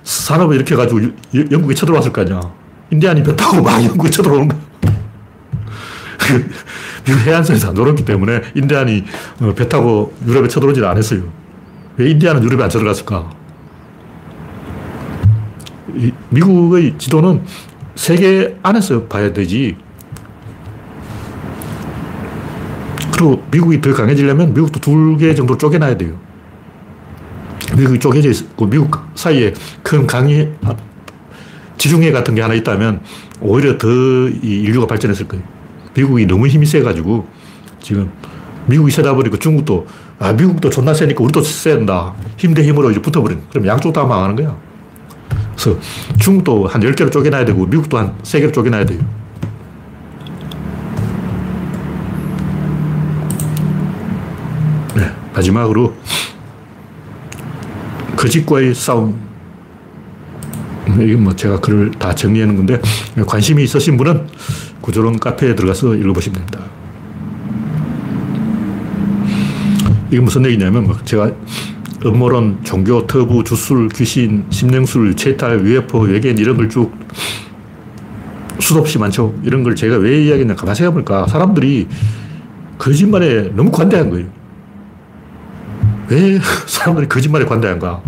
[0.03, 1.01] 산업을 이렇게 해가지고
[1.51, 2.41] 영국에 쳐들어왔을 거 아니야.
[2.91, 4.59] 인디안이 배 타고 막 영국에 쳐들어오는 거야.
[7.05, 9.05] 미국 해안선이 단조롭기 때문에 인디안이
[9.41, 11.21] 어, 배 타고 유럽에 쳐들어오질 않았어요.
[11.97, 13.38] 왜 인디안은 유럽에 안 쳐들어갔을까?
[16.29, 17.43] 미국의 지도는
[17.95, 19.75] 세계 안에서 봐야 되지.
[23.13, 26.15] 그리고 미국이 더 강해지려면 미국도 두 개 정도 쪼개놔야 돼요.
[27.75, 30.47] 미국이 쪼개져 있고 미국 사이에 큰 강이
[31.77, 33.01] 지중해 같은 게 하나 있다면
[33.41, 35.43] 오히려 더 인류가 발전했을 거예요.
[35.93, 37.27] 미국이 너무 힘이 세가지고
[37.81, 38.09] 지금
[38.67, 39.87] 미국이 세다 버리고 중국도
[40.19, 42.13] 아 미국도 존나 세니까 우리도 세야 된다.
[42.37, 43.41] 힘 대 힘으로 이제 붙어버린.
[43.49, 44.55] 그럼 양쪽 다 망하는 거야.
[45.59, 45.77] 그래서
[46.17, 48.99] 중국도 한 10개로 쪼개놔야 되고 미국도 한 3개로 쪼개놔야 돼요.
[54.95, 55.93] 네, 마지막으로
[58.15, 59.27] 거짓과의 싸움.
[60.87, 62.81] 이건 뭐 제가 글을 다 놓은 건데
[63.27, 64.27] 관심이 있으신 분은
[64.81, 66.59] 구조론 카페에 들어가서 읽어보시면 됩니다.
[70.09, 71.31] 이게 무슨 얘기냐면 뭐 제가
[72.05, 76.91] 음모론, 종교, 터부, 주술, 귀신, 심령술, 채탈, UFO, 외계인 이런 걸 쭉
[78.59, 79.33] 수도 없이 많죠.
[79.43, 81.87] 이런 걸 제가 왜 이야기했냐 가만 생각해보니까 사람들이
[82.77, 84.27] 거짓말에 너무 관대한 거예요.
[86.09, 88.01] 왜 사람들이 거짓말에 관대한가?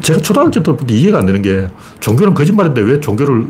[0.00, 1.68] 제가 초등학교 때부터 이해가 안 되는 게
[2.00, 3.46] 종교는 거짓말인데 왜 종교를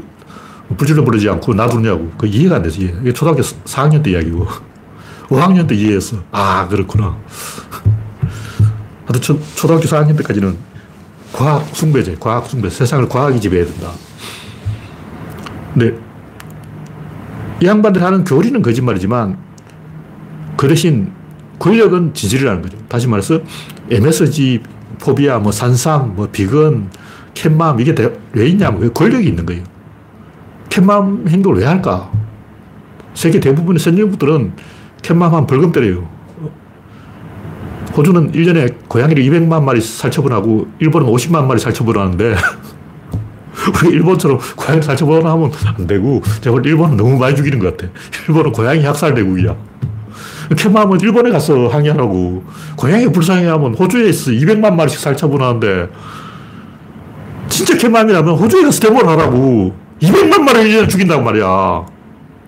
[0.76, 2.12] 불질러 버리지 않고 놔두냐고.
[2.16, 2.94] 그 이해가 안 되지.
[3.02, 4.46] 이게 초등학교 4학년 때 이야기고.
[5.28, 6.18] 5학년 때 이해했어.
[6.30, 7.16] 아, 그렇구나.
[9.06, 10.56] 하여튼 초, 초등학교 4학년 때까지는
[11.32, 12.70] 과학 숭배제, 과학 숭배.
[12.70, 13.90] 세상을 과학이 지배해야 된다.
[15.72, 15.98] 근데
[17.60, 19.36] 이 양반들 하는 교리는 거짓말이지만
[20.56, 21.12] 그 대신
[21.58, 22.78] 권력은 진실이라는 거죠.
[22.88, 23.40] 다시 말해서
[23.90, 24.60] MSG,
[25.00, 26.90] 포비아, 뭐 산삼, 뭐 비건,
[27.34, 27.94] 캣맘 이게
[28.32, 29.64] 왜 있냐면 권력이 있는 거예요.
[30.70, 32.10] 캣맘 행동을 왜 할까?
[33.14, 34.52] 세계 대부분의 선진국들은
[35.02, 36.08] 캣맘 한 벌금 때려요.
[37.96, 42.34] 호주는 1년에 고양이를 200만 마리 살처분하고 일본은 50만 마리 살처분하는데
[43.84, 47.90] 우리 일본처럼 고양이 살처분하면 안 되고 제가 일본은 너무 많이 죽이는 것 같아.
[48.28, 49.54] 일본은 고양이 학살 대국이야.
[50.56, 52.44] 캣맘은 일본에 가서 항의하라고.
[52.76, 55.88] 고양이 불쌍해하면 호주에 있어 200만 마리씩 살처분하는데
[57.48, 59.74] 진짜 캣맘이라면 호주에 가서 데모를 하라고.
[60.02, 61.93] 200만 마리를 1년에 죽인다고 말이야.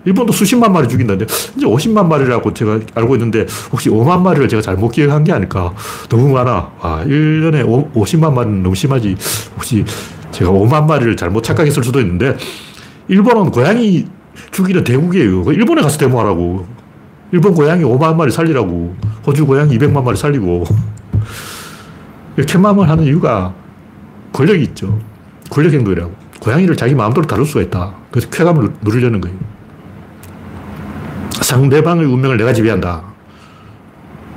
[0.07, 1.25] 일본도 수십만 마리 죽인다는데
[1.57, 5.73] 이제 50만 마리라고 제가 알고 있는데 혹시 5만 마리를 제가 잘못 기억한 게 아닐까.
[6.07, 6.71] 너무 많아.
[6.79, 9.17] 아, 1년에 5, 50만 마리는 너무 심하지.
[9.55, 9.83] 혹시
[10.31, 12.37] 제가 5만 마리를 잘못 착각했을 수도 있는데
[13.09, 14.07] 일본은 고양이
[14.51, 15.43] 죽이는 대국이에요.
[15.51, 16.65] 일본에 가서 데모하라고.
[17.33, 18.95] 일본 고양이 5만 마리 살리라고.
[19.25, 20.63] 호주 고양이 200만 마리 살리고.
[22.47, 23.53] 캣맘을 하는 이유가
[24.31, 24.97] 권력이 있죠.
[25.49, 26.13] 권력 행동이라고.
[26.39, 27.93] 고양이를 자기 마음대로 다룰 수가 있다.
[28.09, 29.56] 그래서 쾌감을 누리려는 거예요.
[31.41, 33.03] 상대방의 운명을 내가 지배한다.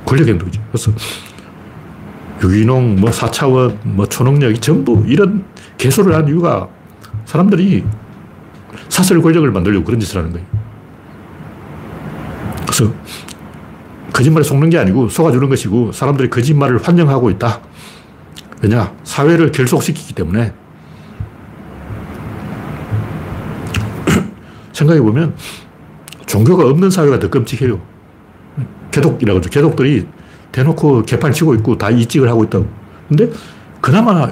[0.05, 0.61] 권력 행동이죠.
[0.70, 0.92] 그래서
[2.42, 5.44] 유기농, 뭐 4차원, 뭐 초능력, 전부 이런
[5.78, 6.68] 개소를 한 이유가
[7.26, 7.84] 사람들이
[8.88, 10.46] 사설 권력을 만들려고 그런 짓을 하는 거예요.
[12.62, 12.92] 그래서
[14.12, 17.61] 거짓말에 속는 게 아니고 속아주는 것이고 사람들이 거짓말을 환영하고 있다.
[18.62, 18.92] 왜냐?
[19.05, 20.53] 사회를 결속시키기 때문에.
[24.72, 25.34] 생각해보면
[26.31, 27.81] 종교가 없는 사회가 더 끔찍해요.
[28.93, 29.51] 개독이라고 하죠.
[29.51, 30.07] 개독들이
[30.53, 32.68] 대놓고 개판 치고 있고 다 이직을 하고 있다고.
[33.09, 33.28] 근데
[33.81, 34.31] 그나마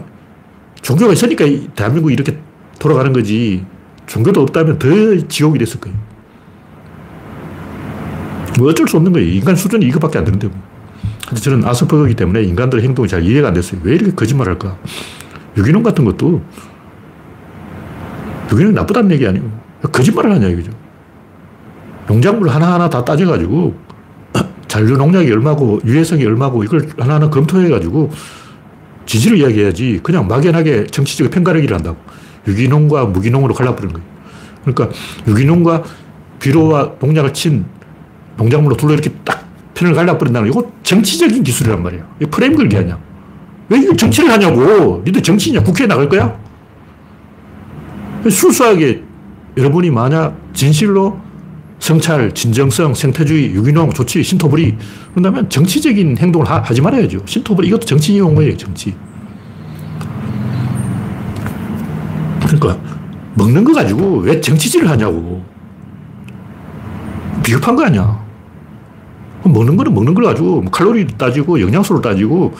[0.81, 1.45] 종교가 있으니까
[1.75, 2.39] 대한민국이 이렇게
[2.79, 3.67] 돌아가는 거지.
[4.07, 4.89] 종교도 없다면 더
[5.27, 5.99] 지옥이 됐을 거예요.
[8.59, 9.29] 뭐 어쩔 수 없는 거예요.
[9.29, 10.47] 인간 수준이 이거밖에 안 되는데.
[10.47, 10.57] 뭐.
[11.27, 13.81] 근데 저는 아스퍼거기 때문에 인간들의 행동이 잘 이해가 안 됐어요.
[13.83, 14.79] 왜 이렇게 거짓말 할까?
[15.57, 16.43] 유기농 같은 것도
[18.53, 19.51] 유기농이 나쁘다는 얘기 아니고
[19.91, 20.88] 거짓말을 하냐 이거죠.
[22.09, 23.75] 농작물 하나하나 다 따져가지고
[24.67, 28.11] 잔류 농약이 얼마고 유해성이 얼마고 이걸 하나하나 검토해가지고
[29.07, 31.97] 진실을 이야기해야지 그냥 막연하게 정치적 편가르기를 한다고.
[32.47, 34.09] 유기농과 무기농으로 갈라버리는 거예요.
[34.65, 35.85] 그러니까 유기농과
[36.41, 37.65] 비료와 농약을 친
[38.37, 42.07] 농작물로 둘러 이렇게 딱 편을 갈라버린다는 이거 정치적인 기술이란 말이야.
[42.23, 42.99] 이 프레임 걸기 하냐.
[43.69, 45.03] 왜 이거 정치를 하냐고.
[45.05, 45.63] 니들 정치냐.
[45.63, 46.39] 국회에 나갈 거야?
[48.23, 49.03] 순수하게
[49.57, 51.19] 여러분이 만약 진실로
[51.79, 54.77] 성찰, 진정성, 생태주의, 유기농, 조치, 신토불이
[55.11, 57.23] 그런다면 정치적인 행동을 하, 지 말아야죠.
[57.25, 58.95] 신토불이 이것도 정치 용어예요, 정치.
[62.41, 62.79] 그러니까
[63.35, 65.45] 먹는 거 가지고 왜 정치질을 하냐고.
[67.45, 68.27] 비겁한 거 아니야.
[69.45, 72.55] 먹는 거는 먹는 걸 가지고 뭐 칼로리 따지고 영양소를 따지고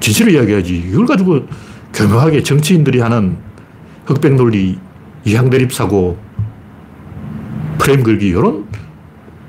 [0.00, 0.90] 진실을 이야기하지.
[0.92, 1.40] 이걸 가지고
[1.92, 3.36] 교묘하게 정치인들이 하는
[4.06, 4.78] 흑백 논리,
[5.24, 6.18] 이항대립 사고,
[7.84, 8.64] 프레임 걸기, 이런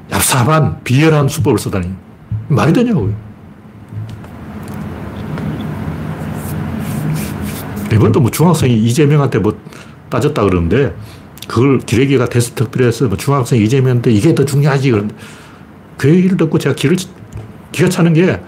[0.09, 1.89] 얍삽한, 비열한 수법을 쓰다니.
[2.49, 3.13] 말이 되냐고.
[7.93, 9.57] 이번도 뭐 중학생이 이재명한테 뭐
[10.09, 10.93] 따졌다 그러는데,
[11.47, 14.91] 그걸 기레기가 테스트 특별해서 뭐 중학생 이재명한테 이게 더 중요하지.
[14.91, 15.15] 그런데
[15.95, 16.97] 그 얘기를 듣고 제가 기를,
[17.71, 18.41] 기가 차는 게,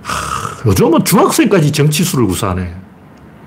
[0.00, 2.76] 하, 요즘은 중학생까지 정치수를 구사하네.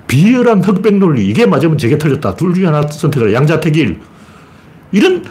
[0.06, 1.26] 비열한 흑백 논리.
[1.26, 2.36] 이게 맞으면 저게 틀렸다.
[2.36, 4.00] 둘 중에 하나 선택을 양자택일.
[4.92, 5.24] 이런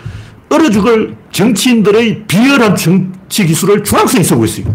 [0.49, 4.73] 얼어 죽을 정치인들의 비열한 정치 기술을 중학생이 쓰고 있어요.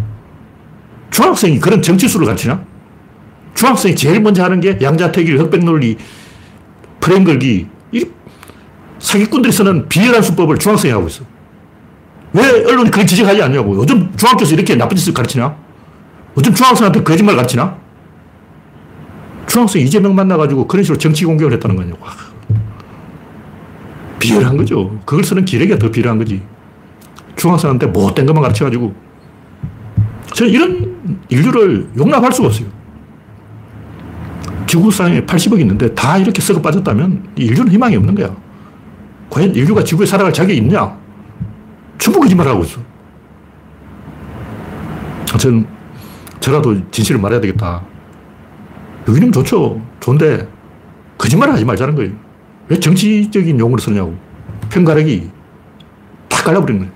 [1.11, 2.63] 중학생이 그런 정치술을 가르치나?
[3.55, 5.97] 중학생이 제일 먼저 하는 게 양자택일, 흑백 논리,
[7.01, 7.67] 프레임 걸기.
[7.93, 8.07] 이
[8.99, 11.25] 사기꾼들이 쓰는 비열한 수법을 중학생이 하고 있어.
[12.33, 13.77] 왜 언론이 그걸 지적하지 않냐고.
[13.77, 15.55] 요즘 중학교에서 이렇게 나쁜 짓을 가르치나?
[16.37, 17.77] 요즘 중학생한테 거짓말 가르치나?
[19.47, 21.99] 중학생 이재명 만나가지고 그런 식으로 정치 공격을 했다는 거냐고.
[24.23, 24.99] 비열한 거죠.
[25.05, 26.43] 그걸 쓰는 기레기가 더 비열한 거지.
[27.37, 28.95] 중학생한테 못된 것만 가르쳐가지고.
[30.35, 32.69] 저는 이런 인류를 용납할 수가 없어요.
[34.67, 38.35] 지구상에 80억 있는데 다 이렇게 썩어 빠졌다면 인류는 희망이 없는 거야.
[39.29, 40.97] 과연 인류가 지구에 살아갈 자격이 있냐?
[41.99, 42.81] 전부 거짓말하고 있어.
[45.27, 45.67] 저는
[46.41, 47.83] 저라도 진실을 말해야 되겠다.
[49.09, 49.81] 여기는 좋죠.
[50.01, 50.49] 좋은데
[51.19, 52.13] 거짓말을 하지 말자는 거예요.
[52.73, 54.15] 왜 정치적인 용어를 쓰냐고.
[54.71, 55.31] 편가르기
[56.27, 56.93] 다 깔려버린 거예요.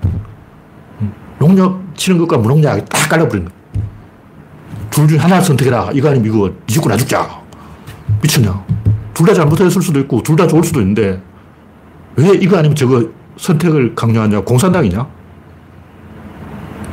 [1.03, 1.13] 음.
[1.39, 3.57] 농약 치는 것과 무농약 다 깔려버린 거예요.
[4.89, 5.91] 둘중 하나를 선택해라.
[5.93, 6.49] 이거 아니면 이거.
[6.49, 7.43] 니 죽고 나 죽자.
[8.23, 8.65] 미쳤냐.
[9.13, 11.21] 둘 다 잘못했을 수도 있고 둘 다 좋을 수도 있는데
[12.17, 13.07] 왜 이거 아니면 저거
[13.37, 14.41] 선택을 강요하냐.
[14.45, 15.07] 공산당이냐.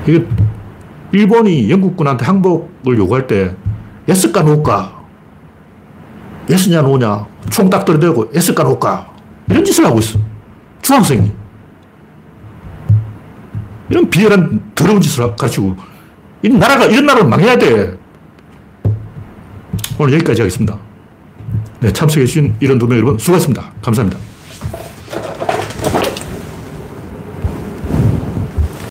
[0.07, 0.25] 이게
[1.13, 3.55] 일본이 영국군한테 항복을 요구할 때
[4.09, 5.02] Yes까 No까
[6.49, 7.25] Yes냐 No냐.
[7.49, 9.09] 총 딱 들이대고 Yes까 No까.
[9.49, 10.19] 이런 짓을 하고 있어.
[10.81, 11.31] 중학생이.
[13.89, 15.75] 이런 비열한 더러운 짓을 가르치고
[16.43, 17.97] 이 나라가 이런 나라를 망해야 돼.
[19.99, 20.77] 오늘 여기까지 하겠습니다.
[21.79, 23.71] 네, 참석해주신 이런 두 명 여러분 수고하셨습니다.
[23.81, 24.19] 감사합니다